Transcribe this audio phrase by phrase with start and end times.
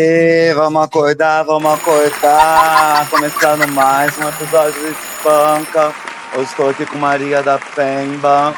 [0.00, 3.06] Aê, vamos acordar, vamos acordar.
[3.10, 5.92] Começando mais um episódio de Espanca.
[6.34, 8.54] Hoje estou aqui com Maria da Pemba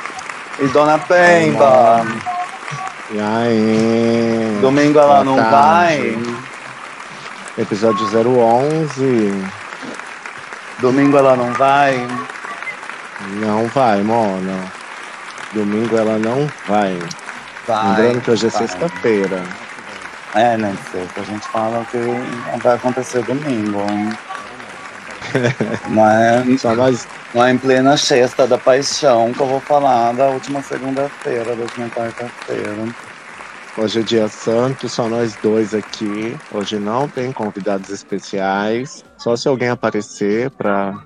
[0.60, 2.06] e Dona Pemba.
[3.10, 4.58] E aí?
[4.60, 5.50] Domingo ela não tarde.
[6.12, 6.18] vai?
[7.58, 9.44] Episódio 011.
[10.78, 12.06] Domingo ela não vai?
[13.40, 14.72] Não vai, Mona.
[15.52, 16.96] Domingo ela não vai.
[17.66, 17.88] Vai.
[17.88, 18.68] Lembrando que hoje é vai.
[18.68, 19.61] sexta-feira.
[20.34, 20.76] É, né?
[20.90, 21.98] Sexta a gente fala que
[22.62, 23.78] vai acontecer domingo.
[25.88, 27.06] Não é, Só nós.
[27.34, 31.62] não é em plena sexta da paixão que eu vou falar da última segunda-feira, da
[31.62, 32.76] última quarta-feira.
[33.78, 36.36] Hoje é dia santo, só nós dois aqui.
[36.52, 39.02] Hoje não tem convidados especiais.
[39.16, 41.02] Só se alguém aparecer pra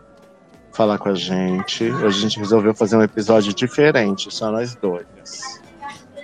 [0.72, 1.84] falar com a gente.
[1.84, 5.06] Hoje a gente resolveu fazer um episódio diferente, só nós dois.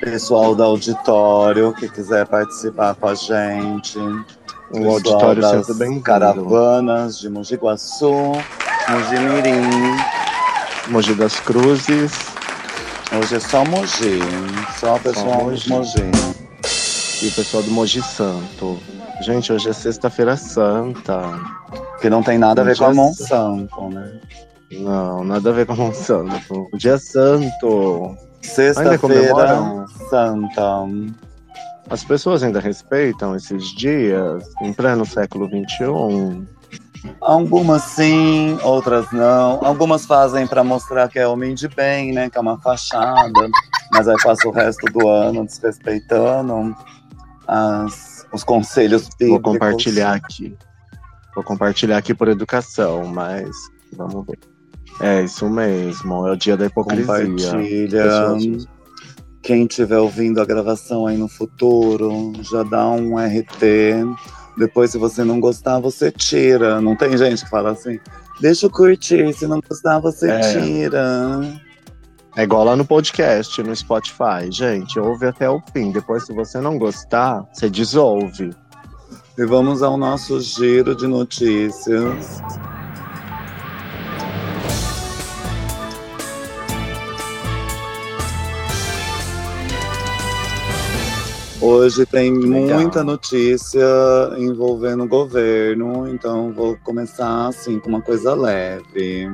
[0.02, 3.96] Pessoal do auditório que quiser participar com a gente.
[4.72, 9.62] O auditório das sempre bem Caravanas de Mogi Guaçu, Mogi Mirim.
[10.88, 12.12] Mogi das Cruzes.
[13.16, 14.18] Hoje é só Mogi,
[14.80, 15.62] só o pessoal Mogi.
[15.62, 16.10] de Mogi.
[17.22, 18.80] E o pessoal do Mogi Santo.
[19.20, 21.38] Gente, hoje é sexta-feira santa.
[22.00, 24.20] Que não tem nada a ver com a Monsanto, né?
[24.72, 26.68] Não, nada a ver com o santo.
[26.72, 28.16] O dia santo.
[28.42, 29.86] Sexta-feira?
[30.10, 30.84] Santa.
[31.88, 36.46] As pessoas ainda respeitam esses dias, em pleno século XXI.
[37.20, 39.64] Algumas sim, outras não.
[39.64, 42.30] Algumas fazem para mostrar que é homem de bem, né?
[42.30, 43.48] Que é uma fachada.
[43.92, 46.74] Mas aí passa o resto do ano desrespeitando
[47.46, 49.52] as, os conselhos Vou bíblicos.
[49.52, 50.56] compartilhar aqui.
[51.34, 53.50] Vou compartilhar aqui por educação, mas
[53.96, 54.51] vamos ver.
[55.00, 57.06] É isso mesmo, é o dia da hipocrisia.
[57.06, 58.04] Compartilha.
[59.42, 64.04] Quem estiver ouvindo a gravação aí no futuro, já dá um RT.
[64.56, 66.80] Depois, se você não gostar, você tira.
[66.80, 67.98] Não tem gente que fala assim,
[68.40, 70.40] deixa eu curtir, se não gostar, você É.
[70.60, 71.40] tira.
[72.36, 74.50] É igual lá no podcast, no Spotify.
[74.50, 75.90] Gente, ouve até o fim.
[75.90, 78.50] Depois, se você não gostar, você dissolve.
[79.36, 82.40] E vamos ao nosso giro de notícias.
[91.62, 92.80] Hoje tem Legal.
[92.80, 93.80] muita notícia
[94.36, 99.30] envolvendo o governo, então vou começar assim com uma coisa leve.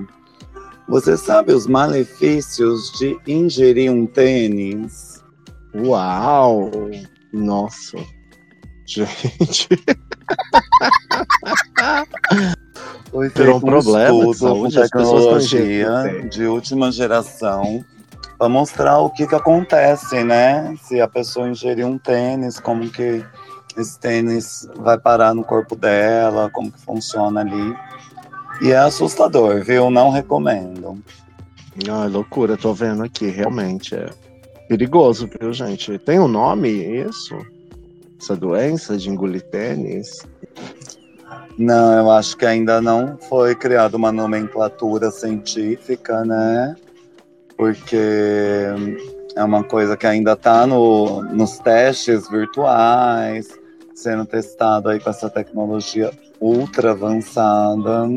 [0.87, 5.25] Você sabe os malefícios de ingerir um tênis?
[5.75, 6.71] Uau!
[7.33, 7.97] Nossa!
[8.87, 9.69] Gente,
[13.11, 17.83] Foi Virou um feito problema de estudo com tecnologia de última geração
[18.38, 20.76] para mostrar o que, que acontece, né?
[20.82, 23.25] Se a pessoa ingerir um tênis, como que
[23.76, 27.76] esse tênis vai parar no corpo dela, como que funciona ali.
[28.62, 29.91] E é assustador, viu?
[29.91, 31.03] Não recomendo.
[31.88, 34.09] Ai, loucura, tô vendo aqui, realmente é
[34.69, 35.99] perigoso, viu, gente?
[35.99, 37.37] Tem um nome isso?
[38.20, 40.26] Essa doença de engolir tênis?
[41.56, 46.76] Não, eu acho que ainda não foi criada uma nomenclatura científica, né?
[47.58, 47.98] Porque
[49.34, 53.48] é uma coisa que ainda está no, nos testes virtuais,
[53.94, 58.08] sendo testado aí com essa tecnologia ultra avançada.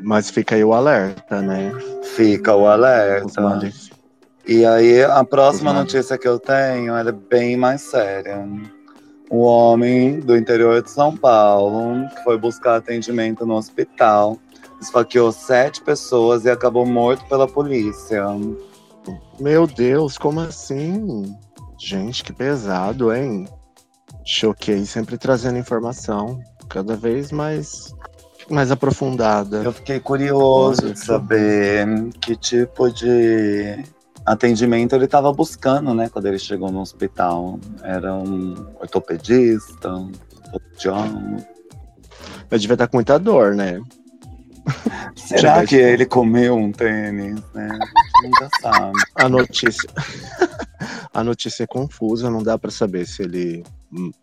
[0.00, 1.72] Mas fica aí o alerta, né?
[2.14, 3.60] Fica o alerta.
[4.46, 8.46] E aí, a próxima notícia que eu tenho ela é bem mais séria.
[9.30, 14.38] O homem do interior de São Paulo, que foi buscar atendimento no hospital,
[14.84, 18.24] esfaqueou sete pessoas e acabou morto pela polícia.
[19.40, 21.36] Meu Deus, como assim?
[21.78, 23.46] Gente, que pesado, hein?
[24.24, 27.94] Choquei, sempre trazendo informação cada vez mais,
[28.48, 29.62] mais aprofundada.
[29.62, 31.86] Eu fiquei curioso de saber
[32.20, 33.84] que tipo de
[34.24, 37.58] atendimento ele estava buscando, né, quando ele chegou no hospital.
[37.82, 39.90] Era um ortopedista,
[40.78, 41.36] John.
[42.50, 43.80] Eu devia estar com muita dor, né?
[45.16, 47.78] Será que ele comeu um tênis, né?
[48.22, 48.92] Nunca sabe.
[49.14, 49.88] A notícia.
[51.12, 53.64] A notícia é confusa, não dá pra saber se ele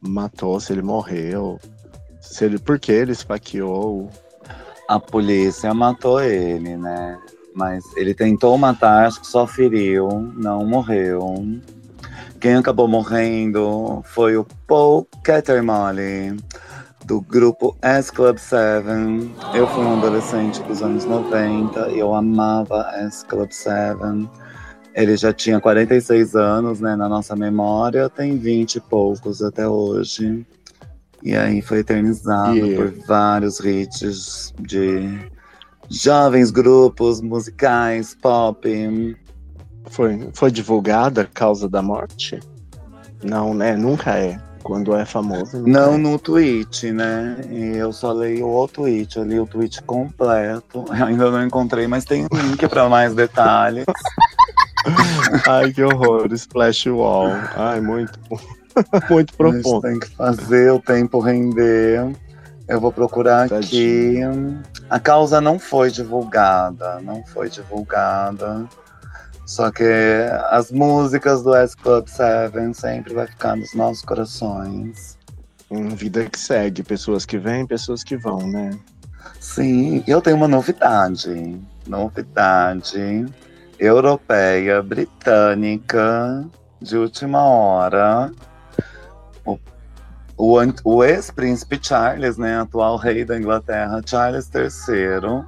[0.02, 1.58] matou, se ele morreu,
[2.20, 4.10] se ele por que ele esfaqueou.
[4.88, 7.18] A polícia matou ele, né?
[7.56, 11.22] Mas ele tentou matar, acho que só feriu, não morreu.
[12.40, 16.36] Quem acabou morrendo foi o Paul Catermole,
[17.12, 18.88] do grupo S Club 7.
[19.54, 24.00] Eu fui um adolescente dos anos 90 e eu amava S Club 7.
[24.96, 26.96] Ele já tinha 46 anos, né?
[26.96, 30.46] Na nossa memória, tem 20 e poucos até hoje.
[31.22, 35.20] E aí foi eternizado E- por vários hits de
[35.90, 39.18] jovens grupos musicais, pop.
[39.90, 42.40] Foi, foi divulgada a causa da morte?
[43.22, 43.76] Não, né?
[43.76, 44.40] Nunca é.
[44.64, 45.64] Quando é famoso.
[45.66, 45.98] Não é.
[45.98, 47.38] no tweet, né?
[47.50, 50.86] E eu só leio o tweet, eu li o tweet completo.
[50.88, 53.86] Eu ainda não encontrei, mas tem um link para mais detalhes.
[55.48, 56.32] Ai, que horror.
[56.34, 57.32] Splash Wall.
[57.56, 58.20] Ai, muito.
[59.10, 59.82] muito profundo.
[59.82, 62.12] tem que fazer o tempo render.
[62.68, 64.18] Eu vou procurar aqui.
[64.90, 68.66] A causa não foi divulgada, não foi divulgada.
[69.52, 69.84] Só que
[70.50, 75.18] as músicas do S Club 7 sempre vai ficar nos nossos corações.
[75.70, 76.82] Hum, Vida que segue.
[76.82, 78.70] Pessoas que vêm, pessoas que vão, né?
[79.42, 81.62] Sim, eu tenho uma novidade.
[81.86, 83.26] Novidade
[83.78, 86.48] europeia, britânica,
[86.82, 88.32] de última hora.
[89.46, 89.60] O,
[90.38, 90.56] o,
[90.86, 95.44] o ex-príncipe Charles, né, atual rei da Inglaterra, Charles III,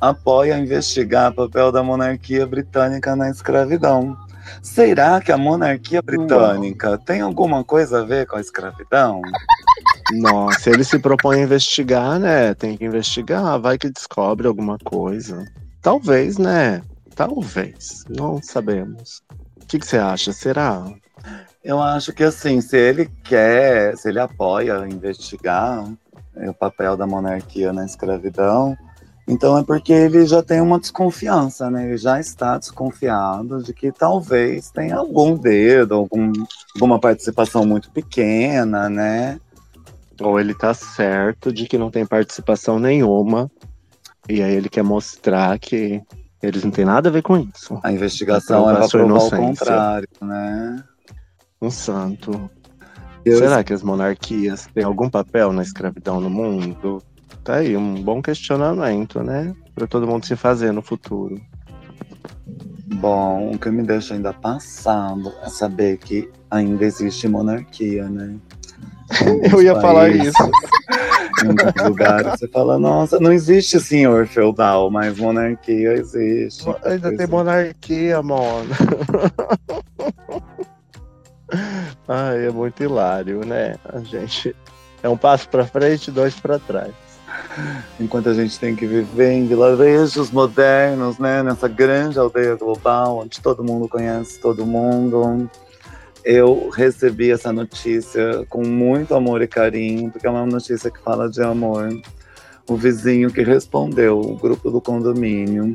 [0.00, 4.16] apoia investigar o papel da monarquia britânica na escravidão.
[4.62, 9.20] Será que a monarquia britânica tem alguma coisa a ver com a escravidão?
[10.12, 12.54] Nossa, ele se propõe a investigar, né?
[12.54, 15.44] Tem que investigar, vai que descobre alguma coisa.
[15.82, 16.82] Talvez, né?
[17.14, 18.04] Talvez.
[18.08, 19.22] Não sabemos.
[19.60, 20.32] O que, que você acha?
[20.32, 20.84] Será?
[21.64, 25.84] Eu acho que assim, se ele quer, se ele apoia investigar
[26.36, 28.76] é, o papel da monarquia na escravidão,
[29.28, 31.86] então é porque ele já tem uma desconfiança, né?
[31.86, 36.32] Ele já está desconfiado de que talvez tenha algum dedo, algum,
[36.74, 39.40] alguma participação muito pequena, né?
[40.20, 43.50] Ou ele tá certo de que não tem participação nenhuma.
[44.28, 46.02] E aí ele quer mostrar que
[46.42, 47.78] eles não têm nada a ver com isso.
[47.82, 49.38] A investigação Provar é sua provar o inocência.
[49.38, 50.84] contrário, né?
[51.60, 52.50] Um santo.
[53.24, 57.02] Será que as monarquias têm algum papel na escravidão no mundo?
[57.46, 59.54] Tá aí, um bom questionamento, né?
[59.72, 61.40] Pra todo mundo se fazer no futuro.
[62.96, 68.34] Bom, o que me deixa ainda passado é saber que ainda existe monarquia, né?
[69.52, 70.42] Eu ia alguns falar países, isso.
[71.44, 76.68] Em alguns lugares você fala, nossa, não existe senhor feudal, mas monarquia existe.
[76.84, 78.70] Ainda tem monarquia, mano.
[82.08, 83.76] Ai, é muito hilário, né?
[83.84, 84.56] A gente.
[85.00, 87.05] É um passo pra frente e dois pra trás.
[87.98, 91.42] Enquanto a gente tem que viver em vilarejos modernos, né?
[91.42, 95.48] Nessa grande aldeia global, onde todo mundo conhece todo mundo.
[96.24, 101.30] Eu recebi essa notícia com muito amor e carinho, porque é uma notícia que fala
[101.30, 101.88] de amor.
[102.68, 105.74] O vizinho que respondeu, o grupo do condomínio,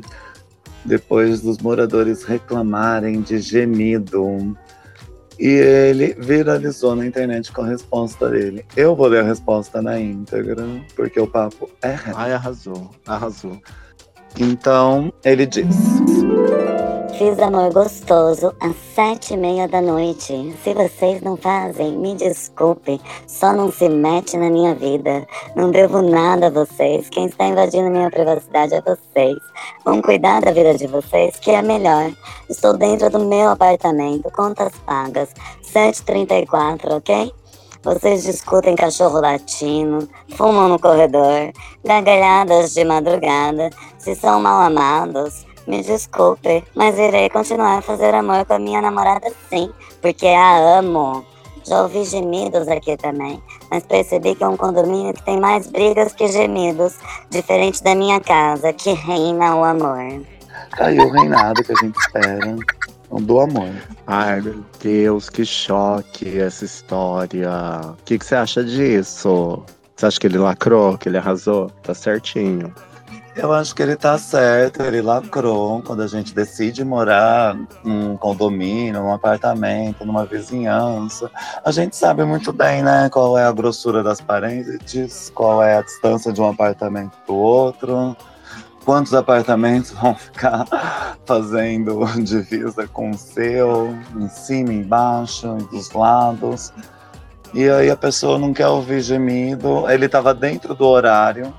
[0.84, 4.56] depois dos moradores reclamarem de gemido.
[5.38, 8.64] E ele viralizou na internet com a resposta dele.
[8.76, 12.16] Eu vou ler a resposta na íntegra, porque o papo é reto.
[12.16, 13.60] Ai, arrasou, arrasou.
[14.38, 15.66] Então, ele diz:
[17.18, 20.56] Fiz amor gostoso às sete e meia da noite.
[20.64, 23.00] Se vocês não fazem, me desculpe.
[23.26, 25.26] Só não se mete na minha vida.
[25.54, 27.08] Não devo nada a vocês.
[27.10, 29.36] Quem está invadindo minha privacidade é vocês.
[29.84, 32.10] Vão cuidar da vida de vocês, que é melhor.
[32.48, 35.28] Estou dentro do meu apartamento, contas pagas.
[35.62, 37.32] 7h34, ok?
[37.82, 41.52] Vocês discutem cachorro latino, fumam no corredor,
[41.84, 43.70] gargalhadas de madrugada.
[43.98, 48.80] Se são mal amados, me desculpe, mas irei continuar a fazer amor com a minha
[48.80, 51.24] namorada sim, porque a amo.
[51.64, 53.40] Já ouvi gemidos aqui também,
[53.70, 56.96] mas percebi que é um condomínio que tem mais brigas que gemidos,
[57.30, 60.24] diferente da minha casa, que reina o amor.
[60.72, 62.56] caiu o reinado que a gente espera
[63.20, 63.70] do amor.
[64.06, 67.48] Ai, meu Deus, que choque essa história.
[67.90, 69.62] O que, que você acha disso?
[69.94, 71.70] Você acha que ele lacrou, que ele arrasou?
[71.82, 72.74] Tá certinho.
[73.34, 79.00] Eu acho que ele tá certo, ele lacrou quando a gente decide morar num condomínio,
[79.00, 81.30] num apartamento, numa vizinhança.
[81.64, 85.82] A gente sabe muito bem, né, qual é a grossura das paredes, qual é a
[85.82, 88.14] distância de um apartamento do outro,
[88.84, 90.66] quantos apartamentos vão ficar
[91.24, 96.70] fazendo divisa com o seu, em cima, embaixo, dos lados.
[97.54, 99.88] E aí a pessoa não quer ouvir gemido.
[99.90, 101.52] Ele estava dentro do horário.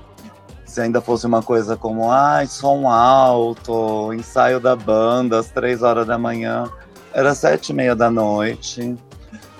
[0.74, 5.84] Se ainda fosse uma coisa como, ai, ah, som alto, ensaio da banda às três
[5.84, 6.68] horas da manhã,
[7.12, 8.96] era sete e meia da noite.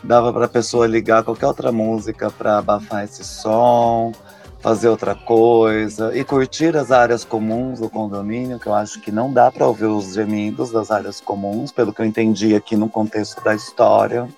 [0.02, 4.10] Dava para a pessoa ligar qualquer outra música para abafar esse som
[4.58, 9.32] fazer outra coisa e curtir as áreas comuns do condomínio, que eu acho que não
[9.32, 13.40] dá para ouvir os gemidos das áreas comuns, pelo que eu entendi aqui no contexto
[13.44, 14.28] da história.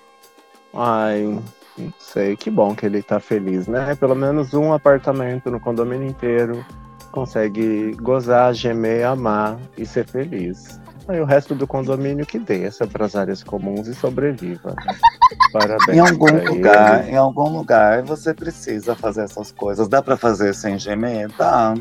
[0.71, 1.39] Ai,
[1.77, 3.95] não sei, que bom que ele tá feliz, né?
[3.95, 6.65] Pelo menos um apartamento no condomínio inteiro
[7.11, 10.79] consegue gozar, gemer, amar e ser feliz.
[11.07, 14.75] Aí o resto do condomínio que desça para as áreas comuns e sobreviva.
[15.53, 15.97] Parabéns.
[15.97, 17.11] Em algum lugar, ele.
[17.11, 19.87] em algum lugar você precisa fazer essas coisas.
[19.87, 21.29] Dá para fazer sem gemer?
[21.37, 21.73] Dá.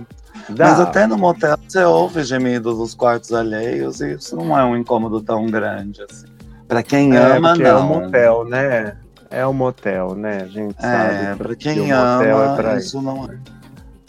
[0.49, 0.69] Dá.
[0.71, 4.77] Mas até no motel você ouve gemidos dos quartos alheios e isso não é um
[4.77, 6.27] incômodo tão grande assim.
[6.69, 7.67] Para quem é, ama, não.
[7.67, 8.97] É um motel, né?
[9.31, 10.43] É um motel, né?
[10.43, 11.39] A gente é, sabe.
[11.39, 13.39] Para quem ama, é pra isso não é.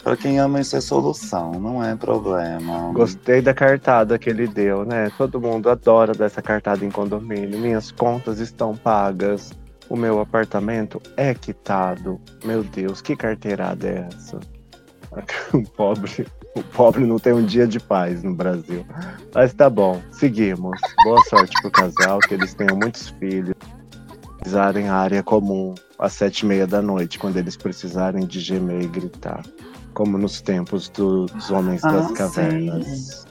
[0.02, 2.92] Para quem ama, isso é solução, não é problema.
[2.92, 5.10] Gostei da cartada que ele deu, né?
[5.18, 7.58] Todo mundo adora dessa cartada em condomínio.
[7.58, 9.52] Minhas contas estão pagas.
[9.88, 12.20] O meu apartamento é quitado.
[12.44, 14.38] Meu Deus, que carteirada é essa?
[15.54, 18.86] O pobre, o pobre não tem um dia de paz no Brasil.
[19.34, 20.78] Mas tá bom, seguimos.
[21.04, 23.54] Boa sorte pro casal, que eles tenham muitos filhos.
[24.48, 28.80] Usarem a área comum às sete e meia da noite, quando eles precisarem de gemer
[28.80, 29.42] e gritar
[29.92, 32.86] como nos tempos dos homens ah, das cavernas.
[32.86, 33.28] Sim.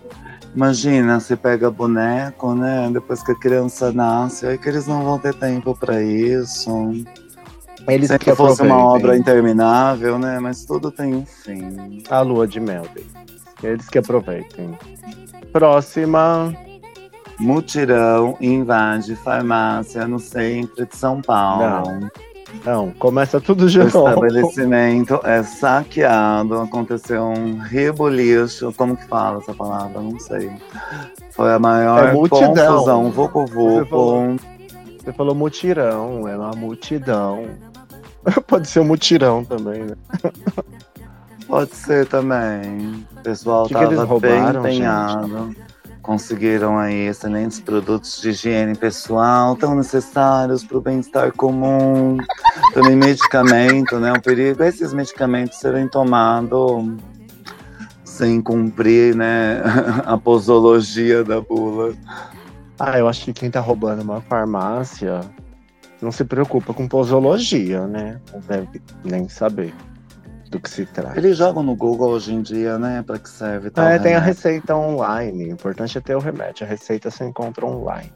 [0.54, 2.88] Imagina, você pega boneco, né?
[2.94, 6.70] Depois que a criança nasce, aí que eles não vão ter tempo para isso.
[7.88, 10.40] Eles Sempre que fosse uma obra interminável, né?
[10.40, 12.04] Mas tudo tem um fim.
[12.12, 13.12] A lua de mel deles.
[13.64, 14.78] Eles que aproveitem.
[15.52, 16.54] Próxima.
[17.40, 22.00] Mutirão invade farmácia no centro de São Paulo.
[22.00, 22.12] Não.
[22.64, 24.04] Não, começa tudo de novo.
[24.04, 30.02] O estabelecimento é saqueado, aconteceu um rebuliço, como que fala essa palavra?
[30.02, 30.52] Não sei.
[31.32, 33.70] Foi a maior é confusão, vucu vucu.
[33.70, 34.36] Você falou,
[35.04, 37.48] você falou mutirão, é uma multidão.
[38.48, 39.96] Pode ser um mutirão também, né?
[41.48, 43.06] Pode ser também.
[43.18, 45.28] O pessoal que tava que bem empenhado.
[45.28, 45.77] Gente?
[46.08, 52.16] Conseguiram aí excelentes produtos de higiene pessoal, tão necessários para o bem-estar comum,
[52.74, 54.14] também medicamento, né?
[54.14, 56.96] O perigo é esses medicamentos serem tomados
[58.06, 59.62] sem cumprir, né,
[60.08, 61.94] a posologia da bula.
[62.80, 65.20] Ah, eu acho que quem tá roubando uma farmácia
[66.02, 68.22] não se preocupa com posologia, né?
[68.32, 69.74] Não deve nem saber
[70.50, 71.18] do que se trata.
[71.18, 73.04] Eles jogam no Google hoje em dia, né?
[73.06, 75.46] Para que serve tal É, tem a receita online.
[75.46, 76.66] O importante é ter o remédio.
[76.66, 78.12] A receita você encontra online.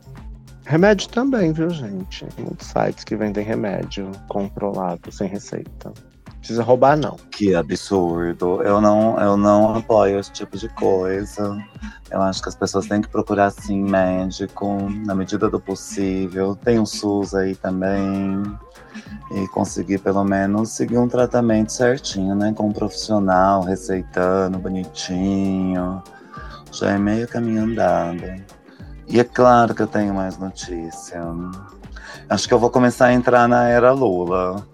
[0.65, 2.25] Remédio também, viu, gente?
[2.37, 5.91] Muitos sites que vendem remédio controlado, sem receita.
[6.37, 7.17] Precisa roubar, não.
[7.29, 8.63] Que absurdo.
[8.63, 11.55] Eu não, eu não apoio esse tipo de coisa.
[12.09, 16.55] Eu acho que as pessoas têm que procurar, sim, médico, na medida do possível.
[16.55, 18.41] Tem o SUS aí também
[19.31, 22.53] e conseguir pelo menos seguir um tratamento certinho, né?
[22.55, 26.01] Com um profissional, receitando bonitinho.
[26.71, 28.23] Já é meio caminho andado.
[29.07, 31.21] E é claro que eu tenho mais notícia.
[32.29, 34.65] Acho que eu vou começar a entrar na era Lula.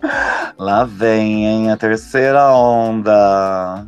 [0.58, 1.70] Lá vem, hein?
[1.70, 3.86] A terceira onda.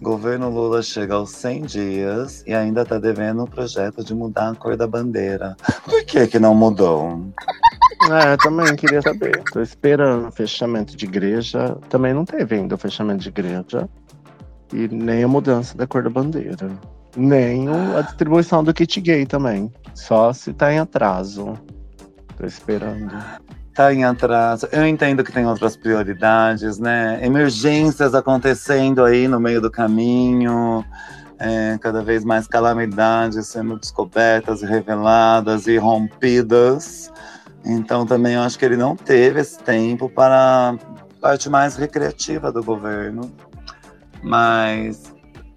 [0.00, 4.54] Governo Lula chega aos 100 dias e ainda tá devendo o projeto de mudar a
[4.54, 5.56] cor da bandeira.
[5.84, 7.32] Por que que não mudou?
[8.10, 9.42] É, também queria saber.
[9.52, 11.76] Tô esperando fechamento de igreja.
[11.88, 13.88] Também não teve ainda o fechamento de igreja.
[14.72, 16.70] E nem a mudança da cor da bandeira.
[17.16, 19.72] Nem a distribuição do kit gay também.
[19.94, 21.54] Só se tá em atraso.
[22.36, 23.12] Tô esperando.
[23.74, 24.68] Tá em atraso.
[24.70, 27.18] Eu entendo que tem outras prioridades, né?
[27.24, 30.84] Emergências acontecendo aí no meio do caminho.
[31.40, 37.12] É, cada vez mais calamidades sendo descobertas reveladas e rompidas.
[37.68, 42.50] Então também eu acho que ele não teve esse tempo para a parte mais recreativa
[42.50, 43.30] do governo.
[44.22, 45.12] Mas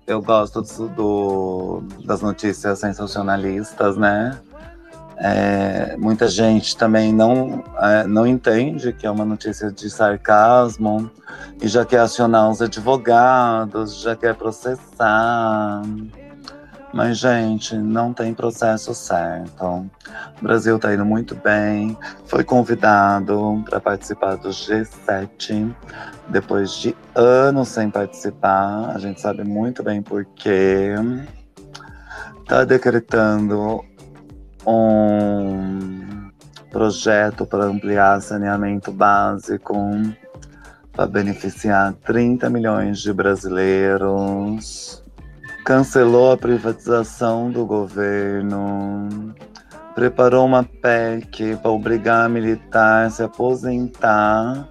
[0.06, 4.38] eu gosto do, do das notícias sensacionalistas, né?
[5.24, 11.12] É, muita gente também não, é, não entende que é uma notícia de sarcasmo
[11.62, 15.84] e já quer acionar os advogados, já quer processar.
[16.94, 19.66] Mas, gente, não tem processo certo.
[19.66, 19.90] O
[20.42, 21.98] Brasil está indo muito bem.
[22.26, 25.74] Foi convidado para participar do G7
[26.28, 28.92] depois de anos sem participar.
[28.94, 30.94] A gente sabe muito bem por quê.
[32.42, 33.86] Está decretando
[34.68, 36.30] um
[36.70, 39.74] projeto para ampliar saneamento básico
[40.92, 45.01] para beneficiar 30 milhões de brasileiros
[45.64, 49.34] cancelou a privatização do governo,
[49.94, 54.68] preparou uma PEC para obrigar a militar a se aposentar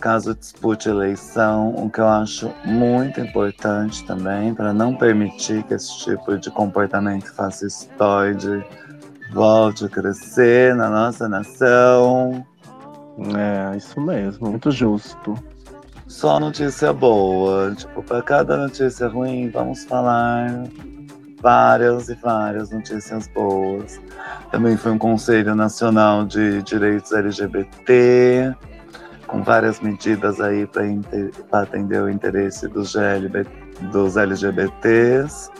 [0.00, 5.96] caso dispute eleição, o que eu acho muito importante também, para não permitir que esse
[6.00, 8.66] tipo de comportamento fascistoide
[9.32, 12.44] volte a crescer na nossa nação.
[13.38, 15.34] É, isso mesmo, muito justo
[16.12, 17.74] só notícia boa.
[17.74, 20.64] Tipo, para cada notícia ruim, vamos falar
[21.40, 24.00] várias e várias notícias boas.
[24.50, 28.54] Também foi um Conselho Nacional de Direitos LGBT,
[29.26, 30.68] com várias medidas aí
[31.50, 33.46] para atender o interesse dos, GLB,
[33.90, 35.50] dos LGBTs.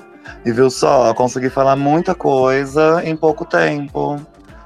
[0.44, 4.20] E viu só, consegui falar muita coisa em pouco tempo.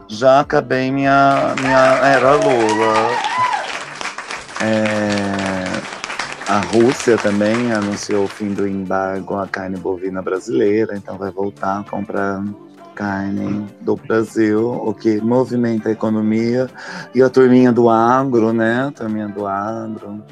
[0.09, 2.95] Já acabei minha, minha era Lula.
[4.61, 5.56] É...
[6.49, 11.81] A Rússia também anunciou o fim do embargo à carne bovina brasileira, então vai voltar
[11.81, 12.45] a comprar
[12.95, 16.69] carne do Brasil, o que movimenta a economia.
[17.13, 18.87] E a turminha do agro, né?
[18.87, 20.23] A turminha do agro,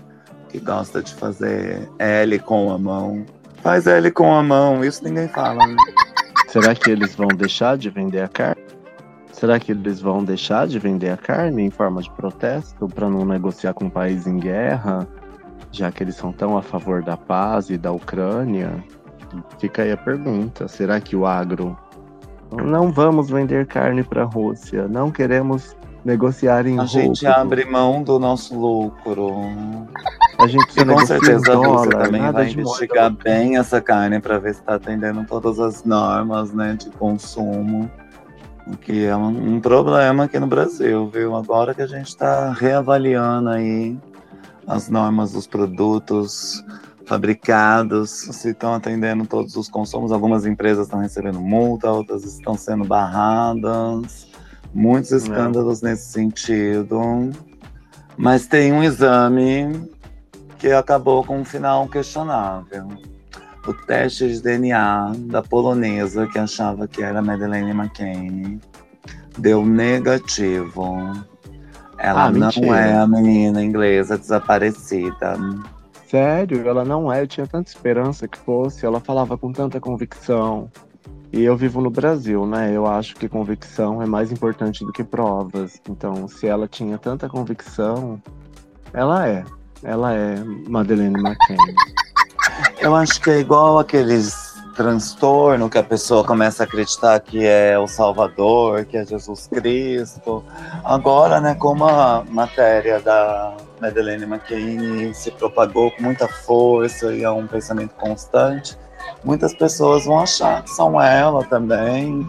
[0.48, 3.26] que gosta de fazer L com a mão.
[3.60, 5.66] Faz L com a mão, isso ninguém fala.
[5.66, 5.76] Né?
[6.46, 8.62] Será que eles vão deixar de vender a carne?
[9.32, 13.24] Será que eles vão deixar de vender a carne em forma de protesto para não
[13.24, 15.08] negociar com um país em guerra?
[15.74, 18.82] Já que eles são tão a favor da paz e da Ucrânia,
[19.58, 21.76] fica aí a pergunta: será que o agro
[22.52, 28.02] não vamos vender carne para a Rússia, não queremos negociar em A gente abre mão
[28.02, 29.28] do nosso lucro.
[30.38, 34.54] A gente e com certeza a Rússia também vai investigar bem essa carne para ver
[34.54, 37.90] se está atendendo todas as normas né, de consumo.
[38.66, 41.36] O que é um, um problema aqui no Brasil, viu?
[41.36, 43.98] Agora que a gente está reavaliando aí
[44.66, 46.64] as normas dos produtos
[47.06, 50.12] fabricados, se estão atendendo todos os consumos.
[50.12, 54.28] Algumas empresas estão recebendo multa, outras estão sendo barradas.
[54.72, 55.16] Muitos é.
[55.16, 55.90] escândalos é.
[55.90, 57.30] nesse sentido.
[58.16, 59.88] Mas tem um exame
[60.58, 62.88] que acabou com um final questionável.
[63.66, 68.60] O teste de DNA da polonesa, que achava que era Madeleine McCain,
[69.38, 71.12] deu negativo.
[72.04, 72.76] Ela ah, não mentira.
[72.76, 75.38] é a menina inglesa desaparecida.
[76.06, 77.22] Sério, ela não é.
[77.22, 78.84] Eu tinha tanta esperança que fosse.
[78.84, 80.70] Ela falava com tanta convicção.
[81.32, 82.70] E eu vivo no Brasil, né?
[82.76, 85.80] Eu acho que convicção é mais importante do que provas.
[85.88, 88.22] Então, se ela tinha tanta convicção,
[88.92, 89.42] ela é.
[89.82, 91.56] Ela é Madeleine McCann.
[92.80, 94.43] Eu acho que é igual aqueles
[94.74, 100.44] transtorno que a pessoa começa a acreditar que é o Salvador, que é Jesus Cristo.
[100.84, 107.30] Agora, né, como a matéria da Madeleine McCain se propagou com muita força e é
[107.30, 108.76] um pensamento constante,
[109.24, 112.28] muitas pessoas vão achar que são ela também.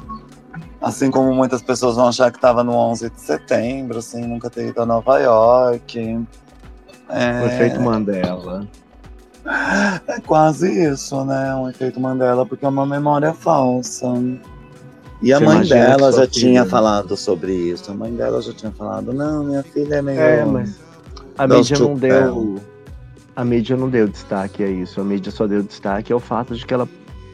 [0.81, 4.67] Assim como muitas pessoas vão achar que estava no 11 de setembro, assim, nunca ter
[4.67, 6.25] ido a Nova York.
[7.09, 7.41] É...
[7.41, 8.67] O efeito Mandela.
[10.07, 11.55] É quase isso, né?
[11.55, 14.07] Um efeito Mandela, porque é uma memória falsa.
[15.21, 16.27] E a Você mãe dela já filha...
[16.27, 17.91] tinha falado sobre isso.
[17.91, 20.19] A mãe dela já tinha falado, não, minha filha é meio.
[20.19, 20.79] É, mas
[21.37, 22.55] a mídia não deu.
[23.35, 24.99] A mídia não deu destaque a isso.
[24.99, 26.87] A mídia só deu destaque ao fato de que ela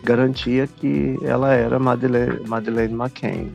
[0.03, 3.51] garantia que ela era Madeleine, Madeleine McCain.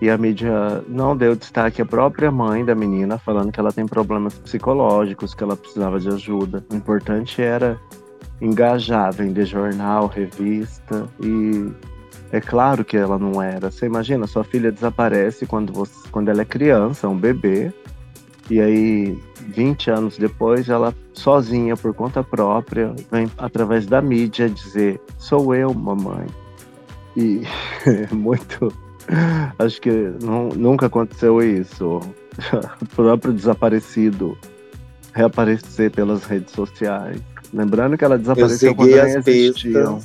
[0.00, 3.86] E a mídia não deu destaque à própria mãe da menina, falando que ela tem
[3.86, 6.64] problemas psicológicos, que ela precisava de ajuda.
[6.70, 7.78] O importante era
[8.40, 11.70] engajar, vender jornal, revista e
[12.32, 13.70] é claro que ela não era.
[13.70, 17.72] Você imagina, sua filha desaparece quando, você, quando ela é criança, um bebê,
[18.50, 25.00] e aí 20 anos depois ela sozinha por conta própria vem através da mídia dizer
[25.16, 26.26] sou eu, mamãe.
[27.16, 27.42] E
[27.86, 28.72] é muito
[29.58, 29.90] Acho que
[30.22, 32.00] não, nunca aconteceu isso.
[32.82, 34.36] O próprio desaparecido
[35.12, 37.20] reaparecer pelas redes sociais.
[37.52, 40.00] Lembrando que ela desapareceu quando nem existiam.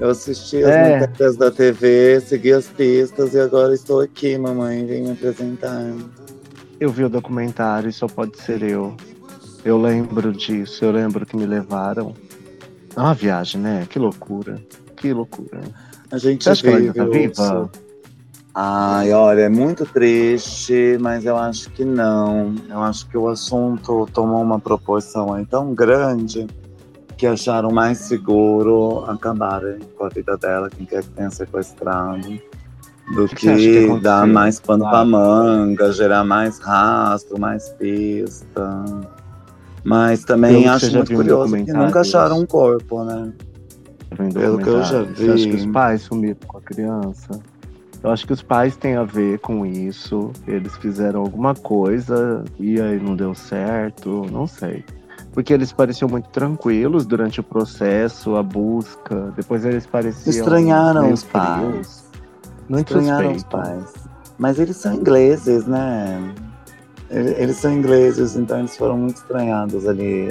[0.00, 1.00] Eu assisti as É.
[1.00, 4.86] matérias da TV, segui as pistas e agora estou aqui, mamãe.
[4.86, 5.92] Vem me apresentar.
[6.80, 8.96] Eu vi o documentário e só pode ser eu.
[9.62, 12.14] Eu lembro disso, eu lembro que me levaram.
[12.96, 13.86] É uma viagem, né?
[13.88, 14.58] Que loucura.
[14.96, 15.60] Que loucura.
[16.10, 17.70] A gente Você acha que ela ainda vive tá viva?
[18.54, 22.54] Ai, olha, é muito triste, mas eu acho que não.
[22.68, 26.46] Eu acho que o assunto tomou uma proporção aí tão grande
[27.16, 32.28] que acharam mais seguro acabarem com a vida dela, quem quer que tenha sequestrado,
[33.14, 35.08] do que que que, dar mais pano pra Claro.
[35.08, 38.84] manga, gerar mais rastro, mais pista.
[39.84, 43.32] Mas também que acho muito curioso que nunca acharam um corpo, né?
[44.34, 45.16] Pelo que eu já documentário.
[45.16, 45.72] Você acha que os vi.
[45.72, 47.40] pais sumiram com a criança?
[48.02, 50.30] Eu acho que os pais têm a ver com isso.
[50.46, 54.84] Eles fizeram alguma coisa e aí não deu certo, não sei.
[55.32, 59.32] Porque eles pareciam muito tranquilos durante o processo, a busca.
[59.36, 60.30] Depois eles pareciam.
[60.34, 61.70] Estranharam os pais.
[61.70, 62.02] frios.
[62.68, 63.94] Muito Estranharam os pais.
[64.38, 66.34] Mas eles são ingleses, né?
[67.08, 70.28] Ele- Eles são ingleses, então eles foram muito estranhados ali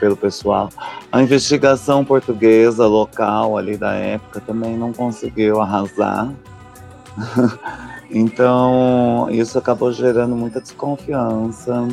[0.00, 0.70] pelo pessoal.
[1.12, 6.30] A investigação portuguesa local ali da época também não conseguiu arrasar.
[8.10, 11.86] então isso acabou gerando muita desconfiança.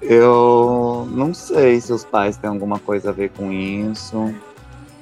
[0.00, 4.34] Eu não sei se os pais têm alguma coisa a ver com isso.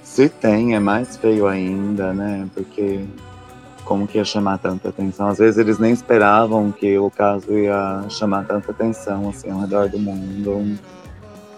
[0.03, 2.47] Se tem, é mais feio ainda, né?
[2.55, 3.05] Porque
[3.85, 5.29] como que ia chamar tanta atenção?
[5.29, 9.89] Às vezes eles nem esperavam que o caso ia chamar tanta atenção assim ao redor
[9.89, 10.79] do mundo.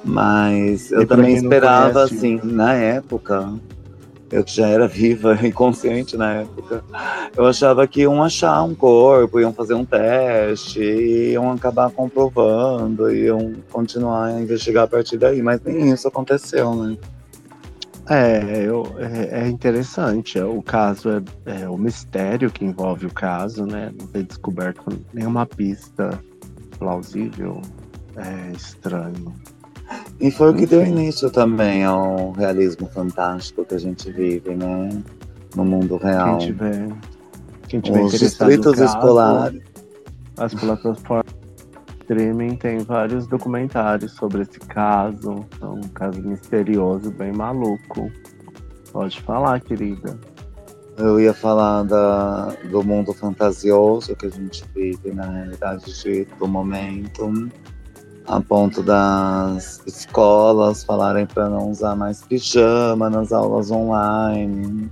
[0.02, 3.52] Mas eu também esperava conhece- assim, na época,
[4.34, 6.82] eu já era viva e consciente na época,
[7.36, 13.52] eu achava que iam achar um corpo, iam fazer um teste, iam acabar comprovando, iam
[13.70, 16.96] continuar a investigar a partir daí, mas nem isso aconteceu, né?
[18.10, 20.38] É, eu, é, é interessante.
[20.38, 23.90] O caso é, é o mistério que envolve o caso, né?
[23.98, 26.20] Não ter descoberto nenhuma pista
[26.78, 27.62] plausível.
[28.16, 29.32] É estranho.
[30.20, 34.88] E foi o que deu início também ao realismo fantástico que a gente vive, né?
[35.56, 36.38] No mundo real.
[36.38, 36.88] Quem tiver,
[37.68, 39.62] quem tiver Os distritos caso, escolares.
[40.38, 41.34] As plataformas
[42.02, 45.44] streaming tem vários documentários sobre esse caso.
[45.60, 48.10] É um caso misterioso, bem maluco.
[48.92, 50.18] Pode falar, querida.
[50.96, 56.46] Eu ia falar da, do mundo fantasioso que a gente vive na realidade de- do
[56.46, 57.50] momento,
[58.26, 64.90] a ponto das escolas falarem para não usar mais pijama nas aulas online.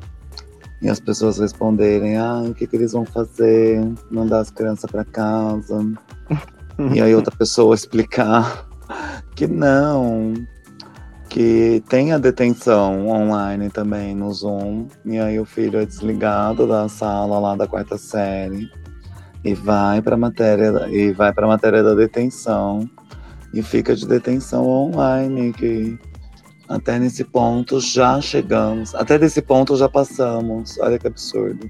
[0.80, 3.80] E as pessoas responderem, ah, o que, que eles vão fazer?
[4.10, 5.80] Mandar as crianças para casa.
[6.92, 8.66] E aí outra pessoa explicar
[9.36, 10.34] que não,
[11.28, 16.88] que tem a detenção online também no Zoom, e aí o filho é desligado da
[16.88, 18.70] sala lá da quarta série
[19.44, 22.88] e vai para matéria e vai para matéria da detenção
[23.52, 25.98] e fica de detenção online que
[26.68, 30.78] até nesse ponto já chegamos, até desse ponto já passamos.
[30.78, 31.68] Olha que absurdo.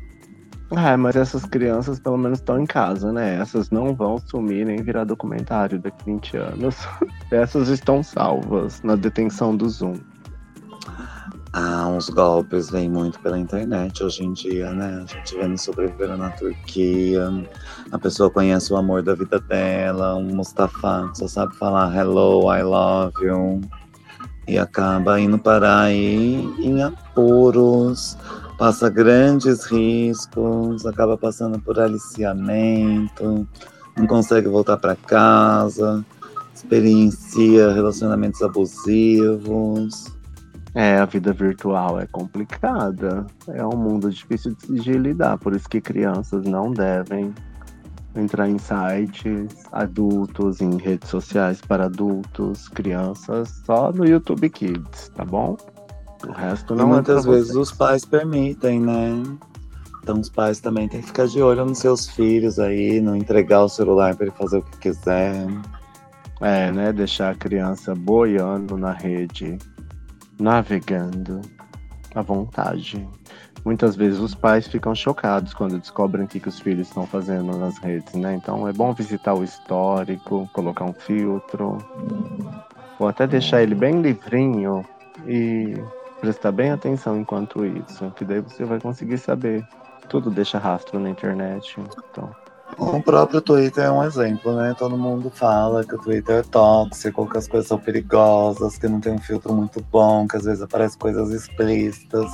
[0.70, 3.38] É, mas essas crianças pelo menos estão em casa, né?
[3.38, 6.76] Essas não vão sumir nem virar documentário daqui 20 anos.
[7.30, 9.96] Essas estão salvas na detenção do Zoom.
[11.54, 15.04] Ah, uns golpes vêm muito pela internet hoje em dia, né?
[15.04, 17.28] A gente vendo sobreviver na Turquia.
[17.90, 22.50] A pessoa conhece o amor da vida dela, um Mustafa que só sabe falar hello,
[22.50, 23.60] I love you.
[24.48, 28.16] E acaba indo parar aí em apuros,
[28.56, 33.46] passa grandes riscos, acaba passando por aliciamento,
[33.94, 36.02] não consegue voltar para casa,
[36.54, 40.21] experiencia relacionamentos abusivos.
[40.74, 43.26] É, a vida virtual é complicada.
[43.48, 47.34] É um mundo difícil de lidar, por isso que crianças não devem
[48.14, 55.24] entrar em sites adultos, em redes sociais para adultos, crianças, só no YouTube Kids, tá
[55.24, 55.56] bom?
[56.26, 57.56] O resto E não muitas é vezes vocês.
[57.56, 59.22] os pais permitem, né?
[60.02, 63.62] Então os pais também têm que ficar de olho nos seus filhos aí, não entregar
[63.64, 65.46] o celular para ele fazer o que quiser.
[66.40, 66.92] É, né?
[66.92, 69.58] Deixar a criança boiando na rede,
[70.38, 71.40] navegando
[72.14, 73.08] à vontade.
[73.64, 77.56] Muitas vezes os pais ficam chocados quando descobrem o que, que os filhos estão fazendo
[77.56, 78.34] nas redes, né?
[78.34, 81.78] Então é bom visitar o histórico, colocar um filtro,
[82.98, 84.84] ou até deixar ele bem livrinho
[85.26, 85.74] e
[86.20, 89.66] prestar bem atenção enquanto isso, que daí você vai conseguir saber.
[90.08, 91.76] Tudo deixa rastro na internet.
[92.10, 92.30] Então,
[92.78, 94.74] O próprio Twitter é um exemplo, né?
[94.78, 99.00] Todo mundo fala que o Twitter é tóxico, que as coisas são perigosas, que não
[99.00, 102.32] tem um filtro muito bom, que às vezes aparecem coisas explícitas.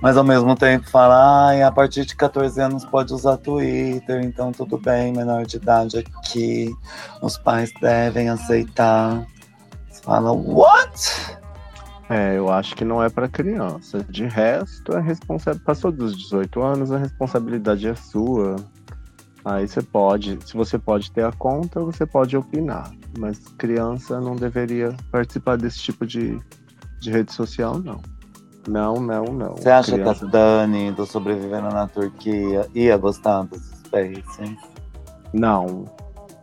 [0.00, 4.52] Mas ao mesmo tempo fala, ai, a partir de 14 anos pode usar Twitter, então
[4.52, 6.74] tudo bem, menor de idade aqui.
[7.20, 9.26] Os pais devem aceitar.
[9.90, 11.38] Você fala, what?
[12.08, 14.04] É, eu acho que não é para criança.
[14.08, 15.54] De resto, a responsa...
[15.54, 18.56] passou dos 18 anos, a responsabilidade é sua.
[19.44, 22.90] Aí você pode, se você pode ter a conta, você pode opinar.
[23.18, 26.40] Mas criança não deveria participar desse tipo de,
[27.00, 28.00] de rede social, não.
[28.66, 29.54] Não, não, não.
[29.56, 30.20] Você acha criança...
[30.20, 34.56] que a Dani, do Sobrevivendo na Turquia, ia gostar dos Space?
[35.34, 35.84] Não.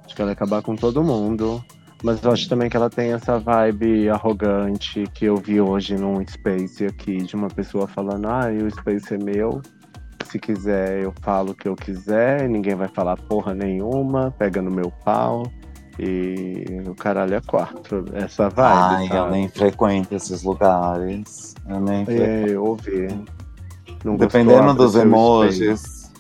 [0.06, 1.64] Acho que ela ia acabar com todo mundo.
[2.04, 6.26] Mas eu acho também que ela tem essa vibe arrogante que eu vi hoje num
[6.28, 9.62] Space aqui, de uma pessoa falando, ah, o Space é meu
[10.28, 14.72] se quiser eu falo o que eu quiser, ninguém vai falar porra nenhuma, pega no
[14.72, 15.44] meu pau.
[16.00, 18.06] E o caralho é quatro.
[18.14, 19.12] Essa vibe.
[19.12, 21.54] Ai, eu nem frequento esses lugares.
[21.68, 22.50] Eu nem frequento.
[22.50, 23.08] É, eu ouvi.
[24.04, 26.12] Não dependendo dos emojis.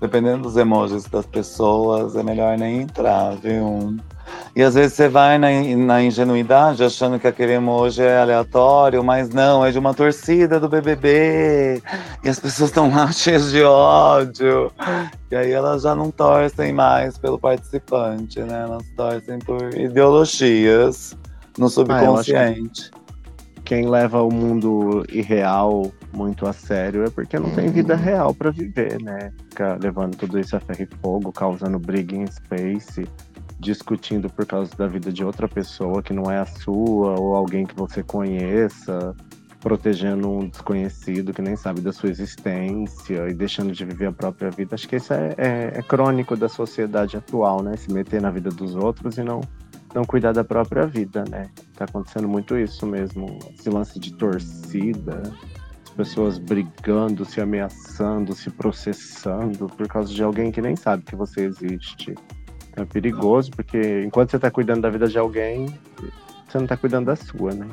[0.00, 3.96] Dependendo dos emojis das pessoas, é melhor nem entrar, viu?
[4.54, 9.30] E às vezes você vai na, na ingenuidade achando que aquele emoji é aleatório, mas
[9.30, 11.82] não, é de uma torcida do BBB.
[12.24, 14.72] E as pessoas estão lá cheias de ódio.
[15.30, 18.62] E aí elas já não torcem mais pelo participante, né?
[18.62, 21.16] Elas torcem por ideologias
[21.56, 22.90] no subconsciente.
[22.94, 22.98] Ah,
[23.64, 28.50] quem leva o mundo irreal muito a sério é porque não tem vida real para
[28.50, 29.30] viver, né?
[29.50, 33.06] Ficar levando tudo isso a ferro e fogo, causando briga em space
[33.58, 37.66] discutindo por causa da vida de outra pessoa que não é a sua, ou alguém
[37.66, 39.14] que você conheça,
[39.60, 44.50] protegendo um desconhecido que nem sabe da sua existência e deixando de viver a própria
[44.50, 44.74] vida.
[44.74, 47.76] Acho que isso é, é, é crônico da sociedade atual, né?
[47.76, 49.40] Se meter na vida dos outros e não,
[49.94, 51.50] não cuidar da própria vida, né?
[51.74, 53.38] Tá acontecendo muito isso mesmo.
[53.58, 55.22] Esse lance de torcida,
[55.84, 61.16] as pessoas brigando, se ameaçando, se processando por causa de alguém que nem sabe que
[61.16, 62.14] você existe.
[62.78, 65.66] É perigoso, porque enquanto você tá cuidando da vida de alguém,
[66.46, 67.66] você não tá cuidando da sua, né?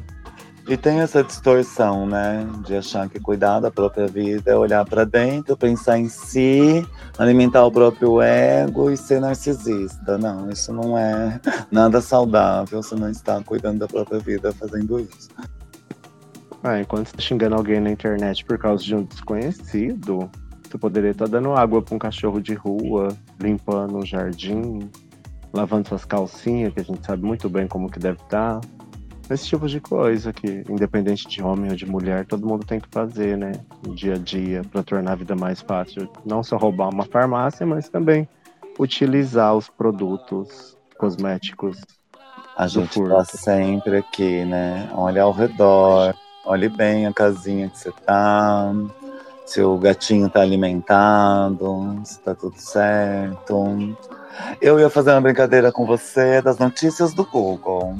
[0.67, 2.47] E tem essa distorção, né?
[2.65, 6.83] De achar que cuidar da própria vida é olhar para dentro, pensar em si,
[7.19, 10.17] alimentar o próprio ego e ser narcisista.
[10.17, 11.39] Não, isso não é
[11.69, 12.81] nada saudável.
[12.81, 15.29] Você não está cuidando da própria vida fazendo isso.
[16.63, 20.27] Ah, enquanto você tá xingando alguém na internet por causa de um desconhecido,
[20.67, 24.89] você poderia estar dando água para um cachorro de rua, limpando um jardim,
[25.53, 28.61] lavando suas calcinhas, que a gente sabe muito bem como que deve estar.
[29.29, 32.87] Esse tipo de coisa que, independente de homem ou de mulher, todo mundo tem que
[32.91, 33.53] fazer, né?
[33.85, 36.07] No dia a dia, para tornar a vida mais fácil.
[36.23, 38.27] Não só roubar uma farmácia, mas também
[38.77, 41.81] utilizar os produtos cosméticos.
[42.55, 44.89] A gente está sempre aqui, né?
[44.93, 46.13] Olha ao redor,
[46.45, 48.71] olhe bem a casinha que você tá
[49.45, 53.95] se o gatinho tá alimentado, se tá tudo certo.
[54.59, 57.95] Eu ia fazer uma brincadeira com você das notícias do Google.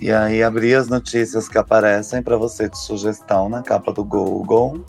[0.00, 4.84] E aí abri as notícias que aparecem para você de sugestão na capa do Google.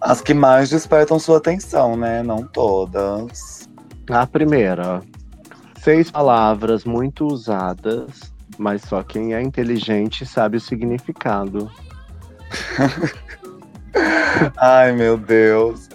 [0.00, 2.22] As que mais despertam sua atenção, né?
[2.22, 3.68] Não todas.
[4.08, 5.02] A primeira.
[5.82, 11.70] Seis palavras muito usadas, mas só quem é inteligente sabe o significado.
[14.56, 15.88] Ai, meu Deus.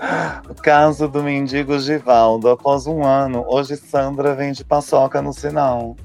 [0.50, 2.50] O caso do mendigo Givaldo.
[2.50, 5.96] Após um ano, hoje Sandra vende paçoca no sinal.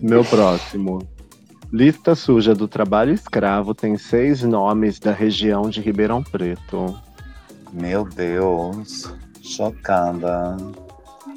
[0.00, 1.06] Meu próximo.
[1.72, 6.98] Lista suja do trabalho escravo tem seis nomes da região de Ribeirão Preto.
[7.72, 9.12] Meu Deus.
[9.40, 10.56] Chocada.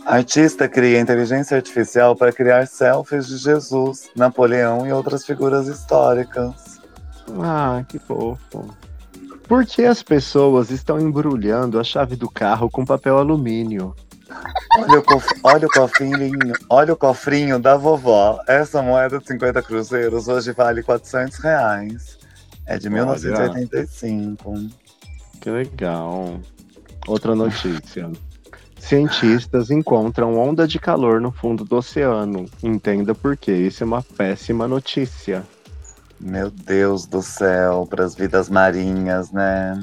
[0.06, 6.75] Artista cria inteligência artificial para criar selfies de Jesus, Napoleão e outras figuras históricas.
[7.42, 8.70] Ah, que fofo.
[9.48, 13.96] Por que as pessoas estão embrulhando a chave do carro com papel alumínio?
[14.78, 15.28] Olha o, cof...
[15.44, 18.40] olha o cofrinho, olha o cofrinho da vovó.
[18.48, 22.18] Essa moeda de 50 cruzeiros hoje vale 400 reais.
[22.66, 24.56] É de 1985.
[25.40, 26.40] Que legal.
[27.08, 28.12] Outra notícia.
[28.80, 32.46] Cientistas encontram onda de calor no fundo do oceano.
[32.64, 33.52] Entenda por quê.
[33.52, 35.44] Isso é uma péssima notícia.
[36.20, 39.78] Meu Deus do céu, para as vidas marinhas, né?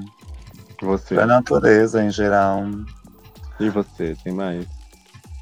[0.81, 1.15] Você.
[1.15, 2.65] Para a natureza em geral.
[3.61, 4.67] E você, tem mais?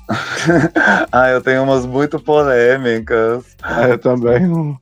[1.13, 3.57] ah, eu tenho umas muito polêmicas.
[3.63, 4.79] Ah, eu também.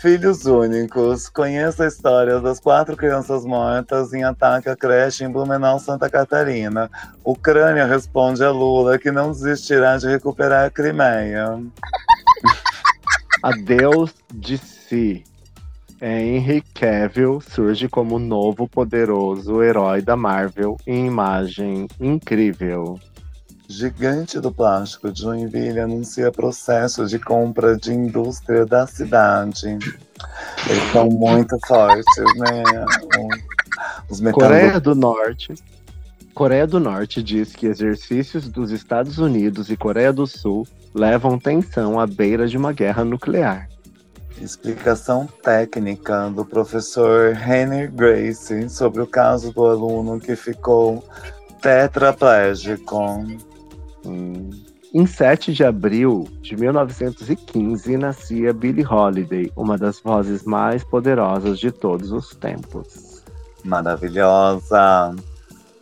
[0.00, 1.28] Filhos únicos.
[1.28, 6.90] Conheça a história das quatro crianças mortas em ataque à creche em Blumenau, Santa Catarina.
[7.24, 11.60] Ucrânia responde a Lula que não desistirá de recuperar a Crimeia.
[13.42, 14.58] Adeus de
[14.90, 15.22] si.
[16.02, 22.98] Henry Cavill surge como novo poderoso herói da Marvel em imagem incrível.
[23.68, 29.78] Gigante do plástico Joinville anuncia processo de compra de indústria da cidade.
[30.66, 32.62] Eles estão muito fortes, né?
[34.08, 35.54] Os Coreia do Norte.
[36.34, 42.00] Coreia do Norte diz que exercícios dos Estados Unidos e Coreia do Sul levam tensão
[42.00, 43.68] à beira de uma guerra nuclear.
[44.40, 51.04] Explicação técnica do professor Henry Grace sobre o caso do aluno que ficou
[51.60, 53.26] tetraplégico.
[54.04, 54.50] Hum.
[54.92, 61.70] Em 7 de abril de 1915, nascia Billie Holiday, uma das vozes mais poderosas de
[61.70, 63.22] todos os tempos.
[63.62, 65.14] Maravilhosa!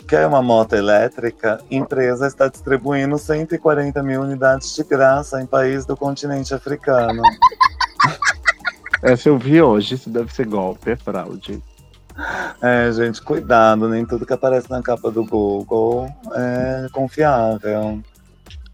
[0.06, 1.60] Quer uma moto elétrica?
[1.70, 7.22] Empresa está distribuindo 140 mil unidades de graça em país do continente africano.
[9.02, 11.62] Essa eu vi hoje, isso deve ser golpe, é fraude.
[12.61, 18.02] É, gente, cuidado, nem tudo que aparece na capa do Google é confiável.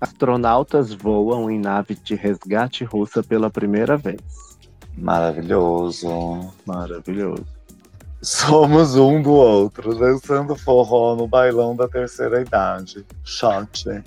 [0.01, 4.21] Astronautas voam em nave de resgate russa pela primeira vez.
[4.97, 6.09] Maravilhoso.
[6.65, 7.45] Maravilhoso.
[8.23, 13.05] Somos um do outro, dançando forró no bailão da terceira idade.
[13.23, 14.03] Shot.